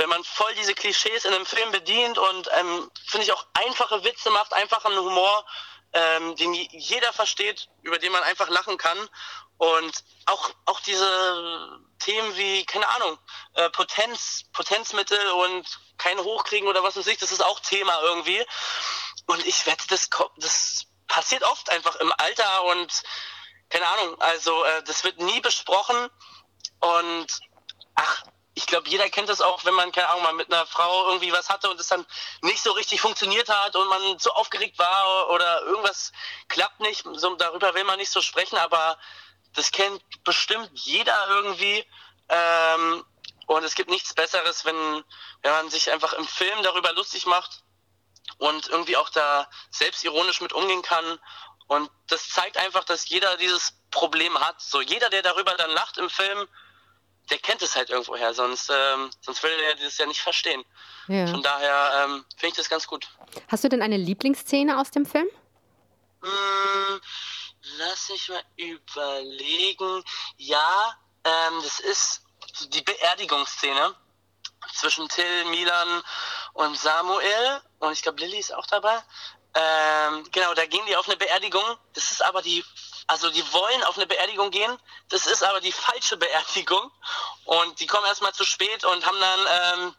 wenn 0.00 0.08
man 0.08 0.24
voll 0.24 0.54
diese 0.54 0.74
Klischees 0.74 1.26
in 1.26 1.34
einem 1.34 1.44
Film 1.44 1.70
bedient 1.72 2.16
und 2.16 2.48
ähm, 2.58 2.90
finde 3.06 3.26
ich 3.26 3.32
auch 3.32 3.46
einfache 3.52 4.02
Witze 4.02 4.30
macht, 4.30 4.54
einfachen 4.54 4.96
Humor, 4.96 5.44
ähm, 5.92 6.34
den 6.36 6.54
jeder 6.54 7.12
versteht, 7.12 7.68
über 7.82 7.98
den 7.98 8.10
man 8.10 8.22
einfach 8.22 8.48
lachen 8.48 8.78
kann. 8.78 8.98
Und 9.58 9.92
auch, 10.24 10.50
auch 10.64 10.80
diese 10.80 11.80
Themen 11.98 12.34
wie, 12.38 12.64
keine 12.64 12.88
Ahnung, 12.88 13.18
äh, 13.54 13.68
Potenz, 13.68 14.44
Potenzmittel 14.54 15.32
und 15.32 15.66
kein 15.98 16.18
Hochkriegen 16.18 16.66
oder 16.66 16.82
was 16.82 16.96
weiß 16.96 17.06
ich, 17.08 17.18
das 17.18 17.30
ist 17.30 17.44
auch 17.44 17.60
Thema 17.60 18.00
irgendwie. 18.00 18.42
Und 19.26 19.46
ich 19.46 19.66
wette, 19.66 19.86
das, 19.88 20.08
das 20.38 20.86
passiert 21.08 21.42
oft 21.42 21.68
einfach 21.68 21.96
im 21.96 22.10
Alter 22.16 22.64
und 22.64 23.02
keine 23.68 23.86
Ahnung, 23.86 24.18
also 24.22 24.64
äh, 24.64 24.82
das 24.84 25.04
wird 25.04 25.18
nie 25.20 25.42
besprochen. 25.42 26.08
Und 26.80 27.26
ach, 27.96 28.24
ich 28.60 28.66
glaube, 28.66 28.90
jeder 28.90 29.08
kennt 29.08 29.30
das 29.30 29.40
auch, 29.40 29.64
wenn 29.64 29.72
man, 29.72 29.90
keine 29.90 30.10
Ahnung, 30.10 30.22
mal 30.22 30.34
mit 30.34 30.52
einer 30.52 30.66
Frau 30.66 31.08
irgendwie 31.08 31.32
was 31.32 31.48
hatte 31.48 31.70
und 31.70 31.80
es 31.80 31.88
dann 31.88 32.04
nicht 32.42 32.62
so 32.62 32.72
richtig 32.72 33.00
funktioniert 33.00 33.48
hat 33.48 33.74
und 33.74 33.88
man 33.88 34.18
so 34.18 34.32
aufgeregt 34.32 34.78
war 34.78 35.30
oder 35.30 35.62
irgendwas 35.62 36.12
klappt 36.48 36.78
nicht. 36.80 37.06
So, 37.14 37.34
darüber 37.36 37.74
will 37.74 37.84
man 37.84 37.98
nicht 37.98 38.12
so 38.12 38.20
sprechen, 38.20 38.58
aber 38.58 38.98
das 39.54 39.70
kennt 39.70 40.02
bestimmt 40.24 40.70
jeder 40.74 41.26
irgendwie. 41.28 41.86
Ähm, 42.28 43.02
und 43.46 43.64
es 43.64 43.74
gibt 43.74 43.88
nichts 43.88 44.12
Besseres, 44.12 44.66
wenn, 44.66 45.04
wenn 45.40 45.52
man 45.52 45.70
sich 45.70 45.90
einfach 45.90 46.12
im 46.12 46.28
Film 46.28 46.62
darüber 46.62 46.92
lustig 46.92 47.24
macht 47.24 47.62
und 48.36 48.68
irgendwie 48.68 48.98
auch 48.98 49.08
da 49.08 49.48
selbstironisch 49.70 50.42
mit 50.42 50.52
umgehen 50.52 50.82
kann. 50.82 51.18
Und 51.66 51.90
das 52.08 52.28
zeigt 52.28 52.58
einfach, 52.58 52.84
dass 52.84 53.08
jeder 53.08 53.38
dieses 53.38 53.72
Problem 53.90 54.38
hat. 54.38 54.60
So 54.60 54.82
jeder, 54.82 55.08
der 55.08 55.22
darüber 55.22 55.54
dann 55.54 55.70
lacht 55.70 55.96
im 55.96 56.10
Film, 56.10 56.46
der 57.30 57.38
kennt 57.38 57.62
es 57.62 57.76
halt 57.76 57.90
irgendwoher, 57.90 58.34
sonst, 58.34 58.70
ähm, 58.70 59.10
sonst 59.20 59.42
würde 59.42 59.62
er 59.62 59.76
das 59.76 59.98
ja 59.98 60.06
nicht 60.06 60.20
verstehen. 60.20 60.64
Ja. 61.08 61.26
Von 61.26 61.42
daher 61.42 62.04
ähm, 62.04 62.24
finde 62.36 62.48
ich 62.48 62.54
das 62.54 62.68
ganz 62.68 62.86
gut. 62.86 63.08
Hast 63.48 63.64
du 63.64 63.68
denn 63.68 63.82
eine 63.82 63.96
Lieblingsszene 63.96 64.78
aus 64.78 64.90
dem 64.90 65.06
Film? 65.06 65.28
Hm, 66.22 67.00
lass 67.78 68.08
mich 68.10 68.28
mal 68.28 68.42
überlegen. 68.56 70.04
Ja, 70.36 70.96
ähm, 71.24 71.60
das 71.62 71.80
ist 71.80 72.22
die 72.68 72.82
Beerdigungsszene 72.82 73.94
zwischen 74.74 75.08
Till, 75.08 75.44
Milan 75.46 76.02
und 76.52 76.76
Samuel. 76.76 77.62
Und 77.78 77.92
ich 77.92 78.02
glaube, 78.02 78.20
Lilly 78.20 78.38
ist 78.38 78.54
auch 78.54 78.66
dabei. 78.66 78.98
Ähm, 79.54 80.24
genau, 80.30 80.54
da 80.54 80.66
gehen 80.66 80.84
die 80.86 80.96
auf 80.96 81.08
eine 81.08 81.16
Beerdigung. 81.16 81.64
Das 81.94 82.10
ist 82.10 82.24
aber 82.24 82.42
die 82.42 82.64
also 83.10 83.28
die 83.28 83.52
wollen 83.52 83.82
auf 83.84 83.96
eine 83.96 84.06
Beerdigung 84.06 84.52
gehen, 84.52 84.78
das 85.08 85.26
ist 85.26 85.42
aber 85.42 85.60
die 85.60 85.72
falsche 85.72 86.16
Beerdigung. 86.16 86.92
Und 87.44 87.80
die 87.80 87.88
kommen 87.88 88.06
erstmal 88.06 88.32
zu 88.32 88.44
spät 88.44 88.84
und 88.84 89.04
haben 89.04 89.18
dann 89.18 89.40
ähm, 89.48 89.96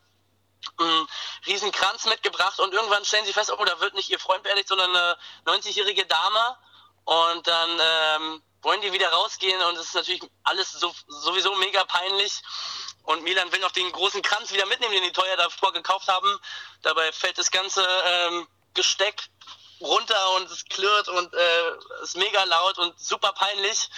einen 0.77 1.07
riesen 1.45 1.73
Kranz 1.73 2.05
mitgebracht 2.05 2.57
und 2.61 2.73
irgendwann 2.73 3.03
stellen 3.03 3.25
sie 3.25 3.33
fest, 3.33 3.51
oh, 3.51 3.65
da 3.65 3.81
wird 3.81 3.95
nicht 3.95 4.09
ihr 4.09 4.19
Freund 4.19 4.43
beerdigt, 4.43 4.69
sondern 4.69 4.95
eine 4.95 5.17
90-jährige 5.45 6.05
Dame. 6.05 6.57
Und 7.03 7.45
dann 7.47 7.79
ähm, 7.81 8.43
wollen 8.61 8.79
die 8.79 8.93
wieder 8.93 9.09
rausgehen 9.09 9.61
und 9.61 9.75
es 9.75 9.87
ist 9.87 9.95
natürlich 9.95 10.21
alles 10.43 10.71
so, 10.71 10.95
sowieso 11.07 11.53
mega 11.55 11.83
peinlich. 11.83 12.41
Und 13.03 13.23
Milan 13.23 13.51
will 13.51 13.59
noch 13.59 13.71
den 13.71 13.91
großen 13.91 14.21
Kranz 14.21 14.53
wieder 14.53 14.67
mitnehmen, 14.67 14.93
den 14.93 15.03
die 15.03 15.11
teuer 15.11 15.35
davor 15.35 15.73
gekauft 15.73 16.07
haben. 16.07 16.39
Dabei 16.81 17.11
fällt 17.11 17.37
das 17.37 17.51
ganze 17.51 17.85
ähm, 18.05 18.47
Gesteck 18.73 19.21
runter 19.81 20.35
und 20.37 20.49
es 20.49 20.65
klirrt 20.65 21.07
und 21.09 21.33
äh, 21.33 22.03
ist 22.03 22.17
mega 22.17 22.43
laut 22.43 22.77
und 22.77 22.99
super 22.99 23.33
peinlich. 23.33 23.89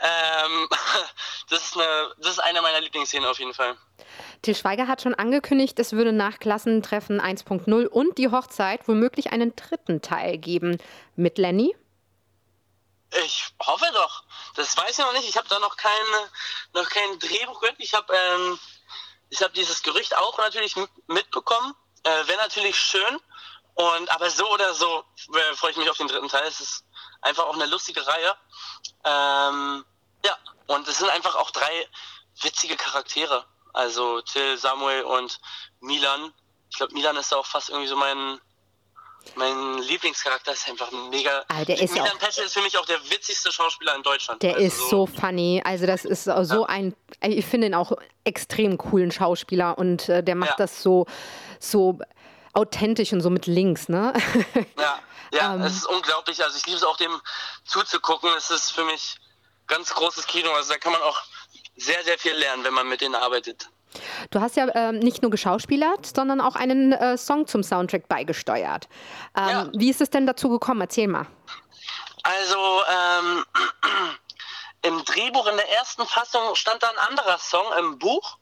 Ähm, 0.00 0.68
das, 1.50 1.62
ist 1.64 1.76
eine, 1.76 2.14
das 2.18 2.32
ist 2.32 2.38
eine 2.40 2.62
meiner 2.62 2.80
Lieblingsszenen 2.80 3.28
auf 3.28 3.38
jeden 3.38 3.54
Fall. 3.54 3.76
Til 4.42 4.54
Schweiger 4.54 4.88
hat 4.88 5.02
schon 5.02 5.14
angekündigt, 5.14 5.78
es 5.78 5.92
würde 5.92 6.12
nach 6.12 6.38
Klassentreffen 6.38 7.20
1.0 7.20 7.86
und 7.86 8.18
die 8.18 8.30
Hochzeit 8.30 8.88
womöglich 8.88 9.32
einen 9.32 9.54
dritten 9.54 10.02
Teil 10.02 10.38
geben. 10.38 10.78
Mit 11.14 11.38
Lenny? 11.38 11.76
Ich 13.24 13.44
hoffe 13.60 13.86
doch. 13.92 14.24
Das 14.56 14.76
weiß 14.76 14.90
ich 14.90 14.98
noch 14.98 15.12
nicht. 15.12 15.28
Ich 15.28 15.36
habe 15.36 15.48
da 15.48 15.58
noch 15.58 15.76
kein, 15.76 15.92
noch 16.72 16.88
kein 16.88 17.18
Drehbuch 17.18 17.60
gehört. 17.60 17.76
Ich 17.78 17.94
habe 17.94 18.12
ähm, 18.14 18.58
ich 19.32 19.42
habe 19.42 19.52
dieses 19.54 19.82
Gerücht 19.82 20.14
auch 20.16 20.36
natürlich 20.38 20.76
mitbekommen. 21.06 21.74
Äh, 22.02 22.26
Wäre 22.26 22.38
natürlich 22.42 22.76
schön. 22.76 23.18
Und 23.74 24.10
aber 24.10 24.30
so 24.30 24.48
oder 24.52 24.74
so 24.74 25.04
äh, 25.34 25.54
freue 25.56 25.70
ich 25.70 25.76
mich 25.76 25.88
auf 25.88 25.96
den 25.96 26.08
dritten 26.08 26.28
Teil. 26.28 26.46
Es 26.46 26.60
ist 26.60 26.84
einfach 27.22 27.44
auch 27.44 27.54
eine 27.54 27.66
lustige 27.66 28.06
Reihe. 28.06 28.36
Ähm, 29.04 29.84
ja, 30.24 30.36
und 30.66 30.86
es 30.86 30.98
sind 30.98 31.10
einfach 31.10 31.36
auch 31.36 31.50
drei 31.50 31.88
witzige 32.42 32.76
Charaktere. 32.76 33.44
Also 33.72 34.20
Till, 34.20 34.58
Samuel 34.58 35.04
und 35.04 35.40
Milan. 35.80 36.32
Ich 36.70 36.76
glaube, 36.76 36.92
Milan 36.92 37.16
ist 37.16 37.32
auch 37.32 37.46
fast 37.46 37.70
irgendwie 37.70 37.88
so 37.88 37.96
mein 37.96 38.40
mein 39.36 39.78
Lieblingscharakter 39.78 40.52
ist 40.52 40.68
einfach 40.68 40.90
mega. 41.10 41.44
Ah, 41.48 41.64
der 41.64 41.80
ist 41.80 41.94
Milan 41.94 42.18
Peschel 42.18 42.44
ist 42.44 42.54
für 42.54 42.62
mich 42.62 42.76
auch 42.76 42.84
der 42.84 42.98
witzigste 43.08 43.52
Schauspieler 43.52 43.94
in 43.94 44.02
Deutschland. 44.02 44.42
Der 44.42 44.54
also 44.56 44.66
ist 44.66 44.90
so, 44.90 45.06
funny. 45.06 45.62
Also 45.64 45.86
das 45.86 46.04
ist 46.04 46.24
so 46.24 46.30
ja. 46.32 46.64
ein, 46.64 46.94
ich 47.20 47.46
finde 47.46 47.68
ihn 47.68 47.74
auch 47.74 47.92
extrem 48.24 48.78
coolen 48.78 49.10
Schauspieler 49.10 49.78
und 49.78 50.08
äh, 50.08 50.22
der 50.22 50.34
macht 50.34 50.50
ja. 50.50 50.56
das 50.58 50.82
so, 50.82 51.06
so 51.58 51.98
authentisch 52.52 53.12
und 53.12 53.20
so 53.20 53.30
mit 53.30 53.46
Links, 53.46 53.88
ne? 53.88 54.12
Ja, 54.78 54.98
ja, 55.32 55.54
ähm, 55.54 55.62
es 55.62 55.76
ist 55.76 55.86
unglaublich. 55.86 56.42
Also 56.42 56.56
ich 56.56 56.66
liebe 56.66 56.76
es 56.76 56.84
auch 56.84 56.96
dem 56.96 57.20
zuzugucken. 57.64 58.30
Es 58.36 58.50
ist 58.50 58.70
für 58.70 58.84
mich 58.84 59.16
ganz 59.66 59.94
großes 59.94 60.26
Kino. 60.26 60.50
Also 60.52 60.72
da 60.72 60.78
kann 60.78 60.92
man 60.92 61.00
auch 61.02 61.20
sehr, 61.76 62.02
sehr 62.04 62.18
viel 62.18 62.34
lernen, 62.34 62.64
wenn 62.64 62.74
man 62.74 62.88
mit 62.88 63.00
denen 63.00 63.14
arbeitet. 63.14 63.68
Du 64.30 64.40
hast 64.40 64.56
ja 64.56 64.68
ähm, 64.74 64.98
nicht 64.98 65.22
nur 65.22 65.30
geschauspielert, 65.30 66.06
sondern 66.14 66.40
auch 66.40 66.54
einen 66.54 66.92
äh, 66.92 67.16
Song 67.18 67.46
zum 67.46 67.62
Soundtrack 67.62 68.08
beigesteuert. 68.08 68.88
Ähm, 69.36 69.48
ja. 69.48 69.68
Wie 69.74 69.90
ist 69.90 70.00
es 70.00 70.10
denn 70.10 70.26
dazu 70.26 70.48
gekommen? 70.48 70.80
Erzähl 70.80 71.08
mal. 71.08 71.26
Also 72.22 72.82
ähm, 72.88 73.44
im 74.82 75.04
Drehbuch 75.04 75.46
in 75.46 75.56
der 75.56 75.70
ersten 75.72 76.06
Fassung 76.06 76.54
stand 76.54 76.82
da 76.82 76.88
ein 76.88 77.08
anderer 77.10 77.38
Song 77.38 77.66
im 77.78 77.98
Buch. 77.98 78.38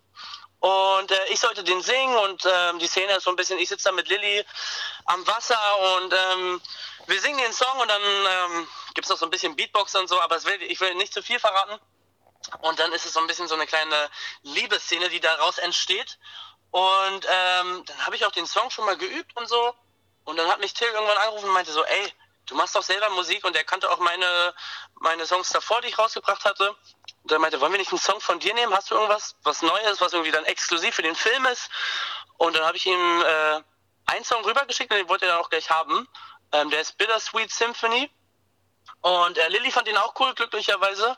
Und 0.61 1.11
äh, 1.11 1.25
ich 1.31 1.41
sollte 1.41 1.65
den 1.65 1.81
singen 1.81 2.17
und 2.19 2.45
ähm, 2.45 2.79
die 2.79 2.87
Szene 2.87 3.17
ist 3.17 3.25
so 3.25 3.31
ein 3.31 3.37
bisschen, 3.37 3.59
ich 3.59 3.71
sitze 3.71 3.87
da 3.87 3.93
mit 3.93 4.09
Lilly 4.09 4.45
am 5.07 5.27
Wasser 5.27 5.59
und 5.97 6.13
ähm, 6.13 6.61
wir 7.07 7.21
singen 7.21 7.39
den 7.39 7.53
Song 7.53 7.79
und 7.81 7.89
dann 7.89 8.03
ähm, 8.03 8.69
gibt 8.95 9.07
es 9.07 9.11
noch 9.11 9.17
so 9.17 9.25
ein 9.25 9.31
bisschen 9.31 9.57
Beatbox 9.57 9.95
und 9.95 10.09
so, 10.09 10.21
aber 10.21 10.43
will, 10.45 10.63
ich 10.63 10.79
will 10.81 10.95
nicht 10.97 11.15
zu 11.15 11.23
viel 11.23 11.41
verraten. 11.41 11.81
Und 12.61 12.79
dann 12.79 12.93
ist 12.93 13.07
es 13.07 13.13
so 13.13 13.21
ein 13.21 13.27
bisschen 13.27 13.49
so 13.49 13.55
eine 13.55 13.67
kleine 13.67 14.11
Liebesszene, 14.43 15.09
die 15.09 15.21
daraus 15.21 15.59
entsteht. 15.59 16.19
Und 16.71 17.27
ähm, 17.27 17.85
dann 17.87 18.07
habe 18.07 18.17
ich 18.17 18.27
auch 18.27 18.33
den 18.33 18.47
Song 18.47 18.71
schon 18.71 18.85
mal 18.85 18.97
geübt 18.97 19.37
und 19.37 19.49
so. 19.49 19.75
Und 20.25 20.37
dann 20.37 20.49
hat 20.49 20.61
mich 20.61 20.75
Till 20.75 20.89
irgendwann 20.89 21.17
angerufen 21.19 21.47
und 21.47 21.55
meinte 21.55 21.73
so, 21.73 21.85
ey, 21.85 22.13
du 22.47 22.55
machst 22.55 22.75
doch 22.75 22.83
selber 22.83 23.09
Musik 23.11 23.45
und 23.45 23.57
er 23.57 23.65
kannte 23.65 23.91
auch 23.91 23.99
meine, 23.99 24.55
meine 24.95 25.27
Songs 25.27 25.51
davor, 25.51 25.81
die 25.81 25.89
ich 25.89 25.99
rausgebracht 25.99 26.45
hatte. 26.45 26.77
Und 27.23 27.33
er 27.33 27.39
meinte, 27.39 27.61
wollen 27.61 27.73
wir 27.73 27.79
nicht 27.79 27.93
einen 27.93 28.01
Song 28.01 28.21
von 28.21 28.39
dir 28.39 28.55
nehmen? 28.55 28.73
Hast 28.73 28.91
du 28.91 28.95
irgendwas, 28.95 29.37
was 29.43 29.63
Neues, 29.63 30.01
was 30.01 30.13
irgendwie 30.13 30.31
dann 30.33 30.45
exklusiv 30.45 30.95
für 30.95 31.03
den 31.03 31.15
Film 31.15 31.45
ist? 31.47 31.71
Und 32.39 32.57
dann 32.57 32.65
habe 32.65 32.77
ich 32.77 32.87
ihm 32.87 33.23
äh, 33.23 33.61
einen 34.07 34.25
Song 34.25 34.45
rübergeschickt 34.45 34.91
und 34.91 34.99
den 34.99 35.09
wollte 35.09 35.27
er 35.27 35.33
dann 35.33 35.41
auch 35.41 35.51
gleich 35.51 35.71
haben. 35.71 36.09
Ähm, 36.53 36.71
der 36.71 36.81
ist 36.81 36.97
Bittersweet 36.99 37.51
Symphony. 37.51 38.11
Und 39.03 39.39
äh, 39.39 39.49
Lilly 39.49 39.71
fand 39.71 39.89
ihn 39.89 39.97
auch 39.97 40.15
cool, 40.19 40.35
glücklicherweise. 40.35 41.17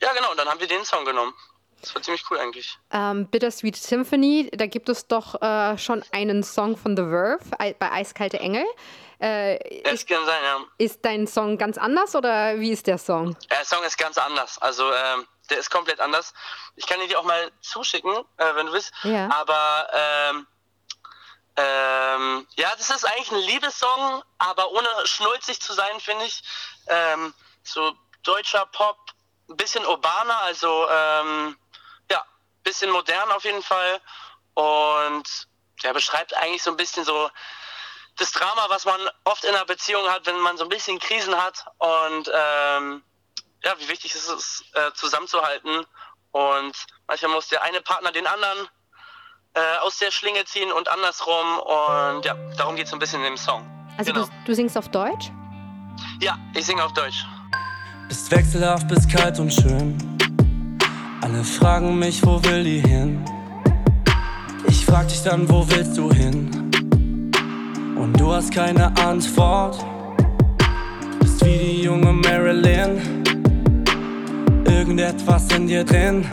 Ja, 0.00 0.12
genau, 0.12 0.30
und 0.30 0.36
dann 0.38 0.48
haben 0.48 0.60
wir 0.60 0.66
den 0.66 0.84
Song 0.84 1.04
genommen. 1.04 1.34
Das 1.80 1.94
war 1.94 2.02
ziemlich 2.02 2.24
cool 2.30 2.38
eigentlich. 2.38 2.78
Ähm, 2.92 3.28
Bittersweet 3.28 3.76
Symphony, 3.76 4.50
da 4.54 4.66
gibt 4.66 4.88
es 4.88 5.06
doch 5.06 5.40
äh, 5.42 5.76
schon 5.76 6.02
einen 6.12 6.42
Song 6.42 6.76
von 6.76 6.96
The 6.96 7.02
Verve 7.02 7.44
bei 7.78 7.92
Eiskalte 7.92 8.38
Engel. 8.40 8.64
Äh, 9.24 9.82
das 9.84 9.94
ist, 9.94 10.08
kann 10.08 10.24
sein, 10.26 10.44
ja. 10.44 10.58
Ist 10.76 11.02
dein 11.02 11.26
Song 11.26 11.56
ganz 11.56 11.78
anders 11.78 12.14
oder 12.14 12.60
wie 12.60 12.70
ist 12.70 12.86
der 12.86 12.98
Song? 12.98 13.34
Der 13.48 13.64
Song 13.64 13.82
ist 13.82 13.96
ganz 13.96 14.18
anders. 14.18 14.60
Also 14.60 14.92
ähm, 14.92 15.26
der 15.48 15.58
ist 15.58 15.70
komplett 15.70 15.98
anders. 15.98 16.34
Ich 16.76 16.86
kann 16.86 17.00
ihn 17.00 17.08
dir 17.08 17.18
auch 17.18 17.24
mal 17.24 17.50
zuschicken, 17.62 18.14
äh, 18.36 18.54
wenn 18.54 18.66
du 18.66 18.72
willst. 18.72 18.92
Ja. 19.02 19.30
Aber 19.30 19.88
ähm, 19.94 20.46
ähm, 21.56 22.46
ja, 22.56 22.70
das 22.76 22.90
ist 22.90 23.04
eigentlich 23.06 23.32
ein 23.32 23.38
Liebessong, 23.38 24.22
aber 24.36 24.70
ohne 24.72 24.88
schnulzig 25.04 25.58
zu 25.62 25.72
sein, 25.72 26.00
finde 26.00 26.26
ich. 26.26 26.42
Ähm, 26.88 27.32
so 27.62 27.94
deutscher 28.24 28.66
Pop, 28.66 28.98
ein 29.48 29.56
bisschen 29.56 29.86
urbaner, 29.86 30.38
also 30.40 30.86
ähm, 30.90 31.56
ja, 32.10 32.22
bisschen 32.62 32.90
modern 32.90 33.32
auf 33.32 33.44
jeden 33.44 33.62
Fall. 33.62 34.00
Und 34.52 35.48
der 35.82 35.94
beschreibt 35.94 36.36
eigentlich 36.36 36.62
so 36.62 36.70
ein 36.72 36.76
bisschen 36.76 37.06
so 37.06 37.30
das 38.16 38.32
Drama, 38.32 38.66
was 38.68 38.84
man 38.84 39.00
oft 39.24 39.44
in 39.44 39.54
einer 39.54 39.64
Beziehung 39.64 40.06
hat, 40.08 40.26
wenn 40.26 40.38
man 40.40 40.56
so 40.56 40.64
ein 40.64 40.68
bisschen 40.68 40.98
Krisen 40.98 41.34
hat 41.34 41.64
und 41.78 42.30
ähm, 42.32 43.02
ja, 43.64 43.74
wie 43.78 43.88
wichtig 43.88 44.14
ist 44.14 44.28
es 44.28 44.64
äh, 44.74 44.92
zusammenzuhalten. 44.94 45.84
Und 46.30 46.72
manchmal 47.06 47.32
muss 47.32 47.48
der 47.48 47.62
eine 47.62 47.80
Partner 47.80 48.12
den 48.12 48.26
anderen 48.26 48.68
äh, 49.54 49.78
aus 49.80 49.98
der 49.98 50.10
Schlinge 50.10 50.44
ziehen 50.44 50.70
und 50.72 50.88
andersrum. 50.88 51.58
Und 51.58 52.24
ja, 52.24 52.34
darum 52.56 52.76
geht 52.76 52.86
es 52.86 52.92
ein 52.92 52.98
bisschen 52.98 53.20
in 53.20 53.26
dem 53.26 53.36
Song. 53.36 53.64
Also 53.96 54.12
genau. 54.12 54.26
du, 54.26 54.32
du 54.46 54.54
singst 54.54 54.76
auf 54.76 54.88
Deutsch? 54.88 55.30
Ja, 56.20 56.36
ich 56.54 56.66
singe 56.66 56.84
auf 56.84 56.92
Deutsch. 56.92 57.24
Bist 58.08 58.30
wechselhaft, 58.30 58.88
bist 58.88 59.08
kalt 59.10 59.38
und 59.38 59.52
schön. 59.52 59.96
Alle 61.22 61.42
fragen 61.42 61.98
mich, 61.98 62.24
wo 62.24 62.42
will 62.44 62.64
die 62.64 62.80
hin? 62.80 63.24
Ich 64.66 64.84
frag 64.84 65.08
dich 65.08 65.22
dann, 65.22 65.48
wo 65.48 65.66
willst 65.70 65.96
du 65.96 66.12
hin? 66.12 66.43
Du 68.24 68.32
hast 68.32 68.54
keine 68.54 68.86
Antwort. 68.96 69.76
Bist 71.20 71.44
wie 71.44 71.58
die 71.58 71.82
junge 71.82 72.10
Marilyn. 72.10 73.22
Irgendetwas 74.66 75.52
in 75.52 75.66
dir 75.66 75.84
drin. 75.84 76.26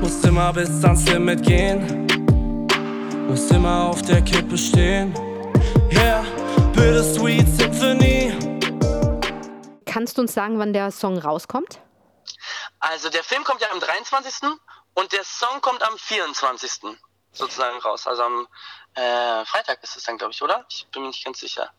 Musst 0.00 0.24
immer 0.24 0.52
bis 0.52 0.84
ans 0.84 1.08
Limit 1.08 1.42
gehen. 1.42 2.06
Musst 3.28 3.50
immer 3.50 3.88
auf 3.88 4.00
der 4.02 4.22
Kippe 4.22 4.56
stehen. 4.56 5.12
Yeah, 5.90 6.24
bittersweet 6.72 7.48
symphony. 7.48 8.32
Kannst 9.86 10.16
du 10.16 10.22
uns 10.22 10.34
sagen, 10.34 10.60
wann 10.60 10.72
der 10.72 10.92
Song 10.92 11.18
rauskommt? 11.18 11.80
Also 12.78 13.10
der 13.10 13.24
Film 13.24 13.42
kommt 13.42 13.60
ja 13.60 13.66
am 13.72 13.80
23. 13.80 14.50
und 14.94 15.12
der 15.12 15.24
Song 15.24 15.60
kommt 15.62 15.82
am 15.82 15.98
24. 15.98 16.96
sozusagen 17.32 17.80
raus. 17.80 18.06
Also 18.06 18.22
am 18.22 18.46
äh, 18.94 19.44
Freitag 19.44 19.82
ist 19.82 19.96
es 19.96 20.04
dann, 20.04 20.18
glaube 20.18 20.32
ich, 20.32 20.42
oder? 20.42 20.64
Ich 20.68 20.86
bin 20.92 21.02
mir 21.02 21.08
nicht 21.08 21.24
ganz 21.24 21.40
sicher. 21.40 21.70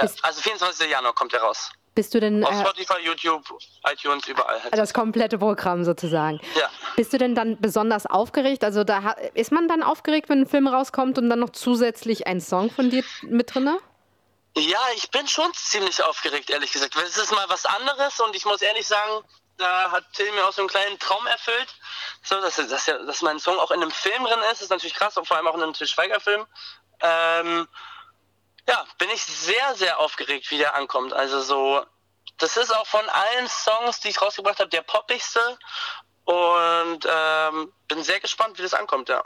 Ja, 0.00 0.08
also 0.22 0.40
24. 0.40 0.90
Januar 0.90 1.14
kommt 1.14 1.32
er 1.32 1.40
raus. 1.42 1.70
Bist 1.94 2.12
du 2.12 2.18
denn. 2.18 2.44
Auf 2.44 2.52
äh, 2.52 2.60
Spotify, 2.60 3.00
YouTube, 3.04 3.44
iTunes, 3.88 4.26
überall. 4.26 4.62
Halt. 4.62 4.76
Das 4.76 4.92
komplette 4.92 5.38
Programm 5.38 5.84
sozusagen. 5.84 6.40
Ja. 6.58 6.68
Bist 6.96 7.12
du 7.12 7.18
denn 7.18 7.36
dann 7.36 7.60
besonders 7.60 8.06
aufgeregt? 8.06 8.64
Also 8.64 8.82
da 8.82 9.12
ist 9.34 9.52
man 9.52 9.68
dann 9.68 9.82
aufgeregt, 9.82 10.28
wenn 10.28 10.40
ein 10.40 10.46
Film 10.46 10.66
rauskommt 10.66 11.18
und 11.18 11.30
dann 11.30 11.38
noch 11.38 11.50
zusätzlich 11.50 12.26
ein 12.26 12.40
Song 12.40 12.70
von 12.70 12.90
dir 12.90 13.04
mit 13.22 13.54
drinne? 13.54 13.78
Ja, 14.56 14.80
ich 14.96 15.10
bin 15.10 15.26
schon 15.28 15.52
ziemlich 15.54 16.02
aufgeregt, 16.02 16.50
ehrlich 16.50 16.72
gesagt. 16.72 16.96
Es 16.96 17.16
ist 17.16 17.32
mal 17.32 17.48
was 17.48 17.64
anderes 17.66 18.20
und 18.20 18.34
ich 18.34 18.44
muss 18.44 18.62
ehrlich 18.62 18.86
sagen, 18.86 19.24
da 19.56 19.90
hat 19.90 20.04
Till 20.14 20.30
mir 20.32 20.46
auch 20.46 20.52
so 20.52 20.62
einen 20.62 20.68
kleinen 20.68 20.98
Traum 20.98 21.26
erfüllt. 21.26 21.74
So, 22.24 22.40
dass, 22.40 22.56
dass, 22.56 22.86
dass 22.86 23.22
mein 23.22 23.38
Song 23.38 23.58
auch 23.58 23.70
in 23.70 23.82
einem 23.82 23.90
Film 23.90 24.24
drin 24.24 24.40
ist, 24.50 24.62
ist 24.62 24.70
natürlich 24.70 24.94
krass, 24.94 25.16
und 25.16 25.28
vor 25.28 25.36
allem 25.36 25.46
auch 25.46 25.54
in 25.54 25.62
einem 25.62 25.74
Til 25.74 25.86
Schweiger-Film. 25.86 26.46
Ähm, 27.00 27.68
ja, 28.66 28.84
bin 28.98 29.10
ich 29.10 29.22
sehr, 29.22 29.74
sehr 29.74 30.00
aufgeregt, 30.00 30.50
wie 30.50 30.56
der 30.56 30.74
ankommt. 30.74 31.12
Also 31.12 31.42
so, 31.42 31.84
das 32.38 32.56
ist 32.56 32.74
auch 32.74 32.86
von 32.86 33.06
allen 33.10 33.46
Songs, 33.46 34.00
die 34.00 34.08
ich 34.08 34.22
rausgebracht 34.22 34.58
habe, 34.58 34.70
der 34.70 34.82
poppigste. 34.82 35.58
Und 36.24 37.06
ähm, 37.06 37.72
bin 37.86 38.02
sehr 38.02 38.20
gespannt, 38.20 38.56
wie 38.58 38.62
das 38.62 38.72
ankommt, 38.72 39.10
ja. 39.10 39.22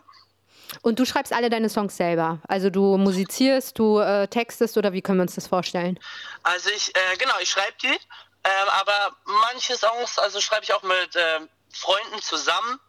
Und 0.83 0.99
du 0.99 1.07
schreibst 1.07 1.33
alle 1.33 1.49
deine 1.49 1.69
Songs 1.69 1.97
selber? 1.97 2.41
Also 2.49 2.71
du 2.71 2.99
musizierst, 2.99 3.79
du 3.79 4.01
äh, 4.01 4.27
textest 4.27 4.77
oder 4.77 4.93
wie 4.93 5.01
können 5.01 5.19
wir 5.19 5.23
uns 5.23 5.37
das 5.37 5.47
vorstellen? 5.47 5.99
Also 6.43 6.71
ich, 6.71 6.95
äh, 6.97 7.17
genau, 7.17 7.35
ich 7.41 7.51
schreibe 7.51 7.75
die, 7.81 7.95
äh, 8.43 8.51
aber 8.81 9.17
manche 9.25 9.77
Songs, 9.77 10.19
also 10.19 10.41
schreibe 10.41 10.65
ich 10.65 10.75
auch 10.75 10.83
mit 10.83 11.11
ähm, 11.15 11.49
Freunden 11.79 12.21
zusammen. 12.23 12.81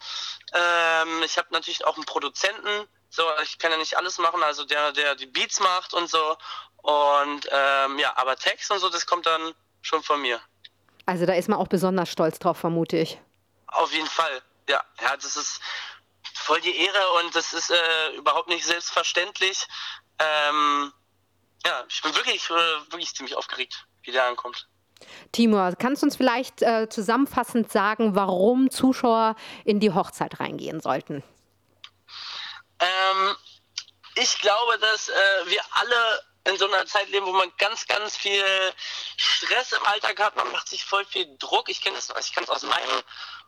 Ähm, 0.53 1.23
ich 1.23 1.37
habe 1.37 1.47
natürlich 1.51 1.85
auch 1.85 1.95
einen 1.95 2.05
Produzenten, 2.05 2.87
so, 3.09 3.23
ich 3.43 3.57
kann 3.57 3.71
ja 3.71 3.77
nicht 3.77 3.97
alles 3.97 4.19
machen, 4.19 4.43
also 4.43 4.65
der, 4.65 4.91
der 4.91 5.15
die 5.15 5.25
Beats 5.25 5.59
macht 5.59 5.93
und 5.93 6.09
so. 6.09 6.37
Und 6.77 7.47
ähm, 7.51 7.99
ja, 7.99 8.15
aber 8.15 8.35
Text 8.35 8.71
und 8.71 8.79
so, 8.79 8.89
das 8.89 9.05
kommt 9.05 9.25
dann 9.25 9.53
schon 9.81 10.03
von 10.03 10.21
mir. 10.21 10.39
Also 11.05 11.25
da 11.25 11.33
ist 11.33 11.49
man 11.49 11.57
auch 11.57 11.67
besonders 11.67 12.09
stolz 12.09 12.39
drauf, 12.39 12.57
vermute 12.57 12.97
ich. 12.97 13.19
Auf 13.67 13.91
jeden 13.91 14.07
Fall, 14.07 14.41
ja. 14.69 14.83
Ja, 15.01 15.17
das 15.17 15.35
ist 15.35 15.59
voll 16.33 16.61
die 16.61 16.75
Ehre 16.75 17.09
und 17.19 17.35
das 17.35 17.53
ist 17.53 17.71
äh, 17.71 18.11
überhaupt 18.11 18.47
nicht 18.47 18.65
selbstverständlich. 18.65 19.67
Ähm, 20.19 20.93
ja, 21.65 21.83
ich 21.89 22.01
bin 22.01 22.15
wirklich, 22.15 22.49
äh, 22.49 22.53
wirklich 22.91 23.13
ziemlich 23.15 23.35
aufgeregt, 23.35 23.85
wie 24.03 24.11
der 24.11 24.25
ankommt. 24.25 24.67
Timur, 25.31 25.73
kannst 25.77 26.01
du 26.01 26.07
uns 26.07 26.15
vielleicht 26.15 26.61
äh, 26.61 26.89
zusammenfassend 26.89 27.71
sagen, 27.71 28.15
warum 28.15 28.69
Zuschauer 28.69 29.35
in 29.65 29.79
die 29.79 29.91
Hochzeit 29.91 30.39
reingehen 30.39 30.81
sollten? 30.81 31.23
Ähm, 32.79 33.35
ich 34.15 34.39
glaube, 34.39 34.77
dass 34.79 35.09
äh, 35.09 35.13
wir 35.45 35.61
alle 35.71 36.21
in 36.45 36.57
so 36.57 36.65
einer 36.65 36.85
Zeit 36.85 37.09
leben, 37.09 37.25
wo 37.25 37.33
man 37.33 37.51
ganz, 37.57 37.85
ganz 37.85 38.17
viel 38.17 38.43
Stress 39.17 39.71
im 39.73 39.85
Alltag 39.85 40.19
hat. 40.19 40.35
Man 40.35 40.51
macht 40.51 40.69
sich 40.69 40.83
voll 40.83 41.05
viel 41.05 41.37
Druck. 41.37 41.69
Ich 41.69 41.81
das, 41.81 42.11
ich 42.19 42.33
kann 42.33 42.43
es 42.43 42.49
aus 42.49 42.63
meinem 42.63 43.03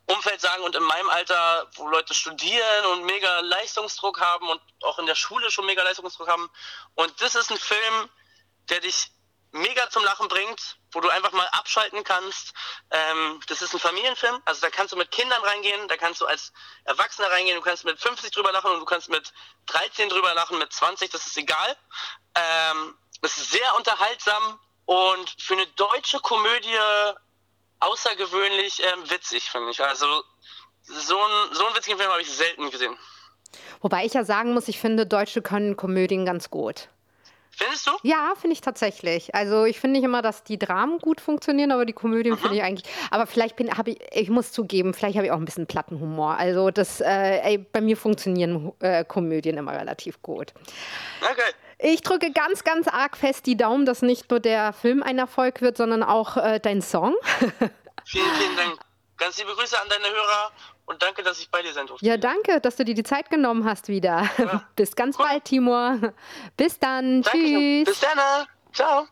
Umfeld 0.05 0.41
sagen 0.41 0.63
und 0.63 0.75
in 0.75 0.83
meinem 0.83 1.09
Alter, 1.09 1.69
wo 1.75 1.87
Leute 1.87 2.13
studieren 2.13 2.85
und 2.93 3.05
mega 3.05 3.39
Leistungsdruck 3.39 4.19
haben 4.19 4.47
und 4.49 4.61
auch 4.83 4.99
in 4.99 5.05
der 5.05 5.15
Schule 5.15 5.49
schon 5.51 5.65
mega 5.65 5.83
Leistungsdruck 5.83 6.27
haben. 6.27 6.49
Und 6.95 7.21
das 7.21 7.35
ist 7.35 7.51
ein 7.51 7.57
Film, 7.57 8.09
der 8.69 8.81
dich 8.81 9.11
mega 9.51 9.89
zum 9.89 10.03
Lachen 10.03 10.27
bringt, 10.27 10.77
wo 10.91 11.01
du 11.01 11.09
einfach 11.09 11.31
mal 11.31 11.47
abschalten 11.47 12.03
kannst. 12.03 12.53
Ähm, 12.89 13.39
das 13.47 13.61
ist 13.61 13.73
ein 13.73 13.79
Familienfilm, 13.79 14.41
also 14.45 14.61
da 14.61 14.69
kannst 14.69 14.93
du 14.93 14.97
mit 14.97 15.11
Kindern 15.11 15.41
reingehen, 15.43 15.87
da 15.87 15.97
kannst 15.97 16.21
du 16.21 16.25
als 16.25 16.53
Erwachsener 16.85 17.29
reingehen, 17.29 17.57
du 17.57 17.63
kannst 17.63 17.85
mit 17.85 17.99
50 17.99 18.31
drüber 18.31 18.51
lachen 18.51 18.71
und 18.71 18.79
du 18.79 18.85
kannst 18.85 19.09
mit 19.09 19.33
13 19.67 20.09
drüber 20.09 20.33
lachen, 20.33 20.57
mit 20.57 20.71
20, 20.71 21.09
das 21.09 21.27
ist 21.27 21.37
egal. 21.37 21.75
Ähm, 22.35 22.97
es 23.21 23.37
ist 23.37 23.51
sehr 23.51 23.75
unterhaltsam 23.77 24.59
und 24.85 25.35
für 25.39 25.53
eine 25.53 25.67
deutsche 25.67 26.19
Komödie 26.19 26.77
außergewöhnlich 27.79 28.81
ähm, 28.83 29.09
witzig, 29.09 29.49
finde 29.49 29.71
ich. 29.71 29.83
Also 29.83 30.23
so, 30.83 31.17
ein, 31.17 31.53
so 31.53 31.65
einen 31.65 31.75
witzigen 31.75 31.97
Film 31.97 32.11
habe 32.11 32.21
ich 32.21 32.31
selten 32.31 32.69
gesehen. 32.71 32.97
Wobei 33.81 34.05
ich 34.05 34.13
ja 34.13 34.23
sagen 34.23 34.53
muss, 34.53 34.67
ich 34.67 34.79
finde, 34.79 35.05
Deutsche 35.05 35.41
können 35.41 35.75
Komödien 35.75 36.25
ganz 36.25 36.49
gut. 36.49 36.87
Findest 37.53 37.87
du? 37.87 37.91
Ja, 38.03 38.33
finde 38.39 38.53
ich 38.53 38.61
tatsächlich. 38.61 39.35
Also 39.35 39.65
ich 39.65 39.79
finde 39.79 39.99
nicht 39.99 40.05
immer, 40.05 40.21
dass 40.21 40.43
die 40.43 40.57
Dramen 40.57 40.99
gut 40.99 41.19
funktionieren, 41.19 41.71
aber 41.71 41.85
die 41.85 41.93
Komödien 41.93 42.35
mhm. 42.35 42.39
finde 42.39 42.55
ich 42.55 42.63
eigentlich. 42.63 42.89
Aber 43.11 43.27
vielleicht 43.27 43.57
bin, 43.57 43.77
habe 43.77 43.91
ich, 43.91 43.99
ich 44.11 44.29
muss 44.29 44.51
zugeben, 44.51 44.93
vielleicht 44.93 45.17
habe 45.17 45.25
ich 45.25 45.31
auch 45.31 45.37
ein 45.37 45.45
bisschen 45.45 45.67
Plattenhumor. 45.67 46.37
Also 46.37 46.71
das, 46.71 47.01
äh, 47.01 47.39
ey, 47.39 47.57
bei 47.57 47.81
mir 47.81 47.97
funktionieren 47.97 48.71
äh, 48.79 49.03
Komödien 49.03 49.57
immer 49.57 49.73
relativ 49.73 50.21
gut. 50.21 50.53
Okay. 51.21 51.51
Ich 51.83 52.01
drücke 52.01 52.31
ganz, 52.31 52.63
ganz 52.63 52.87
arg 52.87 53.17
fest 53.17 53.45
die 53.47 53.57
Daumen, 53.57 53.85
dass 53.85 54.01
nicht 54.01 54.29
nur 54.29 54.39
der 54.39 54.71
Film 54.71 55.03
ein 55.03 55.17
Erfolg 55.17 55.61
wird, 55.61 55.77
sondern 55.77 56.03
auch 56.03 56.37
äh, 56.37 56.59
dein 56.59 56.81
Song. 56.81 57.15
vielen, 58.05 58.31
vielen 58.35 58.55
Dank. 58.55 58.79
Ganz 59.17 59.37
liebe 59.37 59.53
Grüße 59.53 59.79
an 59.79 59.87
deine 59.89 60.05
Hörer 60.05 60.51
und 60.91 61.01
danke, 61.01 61.23
dass 61.23 61.39
ich 61.39 61.49
bei 61.49 61.61
dir 61.61 61.71
sein 61.71 61.87
durfte. 61.87 62.05
Ja, 62.05 62.17
danke, 62.17 62.59
dass 62.59 62.75
du 62.75 62.83
dir 62.83 62.93
die 62.93 63.03
Zeit 63.03 63.29
genommen 63.29 63.63
hast 63.63 63.87
wieder. 63.87 64.29
Ja. 64.37 64.63
Bis 64.75 64.95
ganz 64.95 65.17
cool. 65.17 65.25
bald, 65.25 65.45
Timur. 65.45 66.13
Bis 66.57 66.79
dann. 66.79 67.21
Danke. 67.21 67.39
Tschüss. 67.39 67.85
Bis 67.85 67.99
dann. 68.01 68.45
Ciao. 68.73 69.07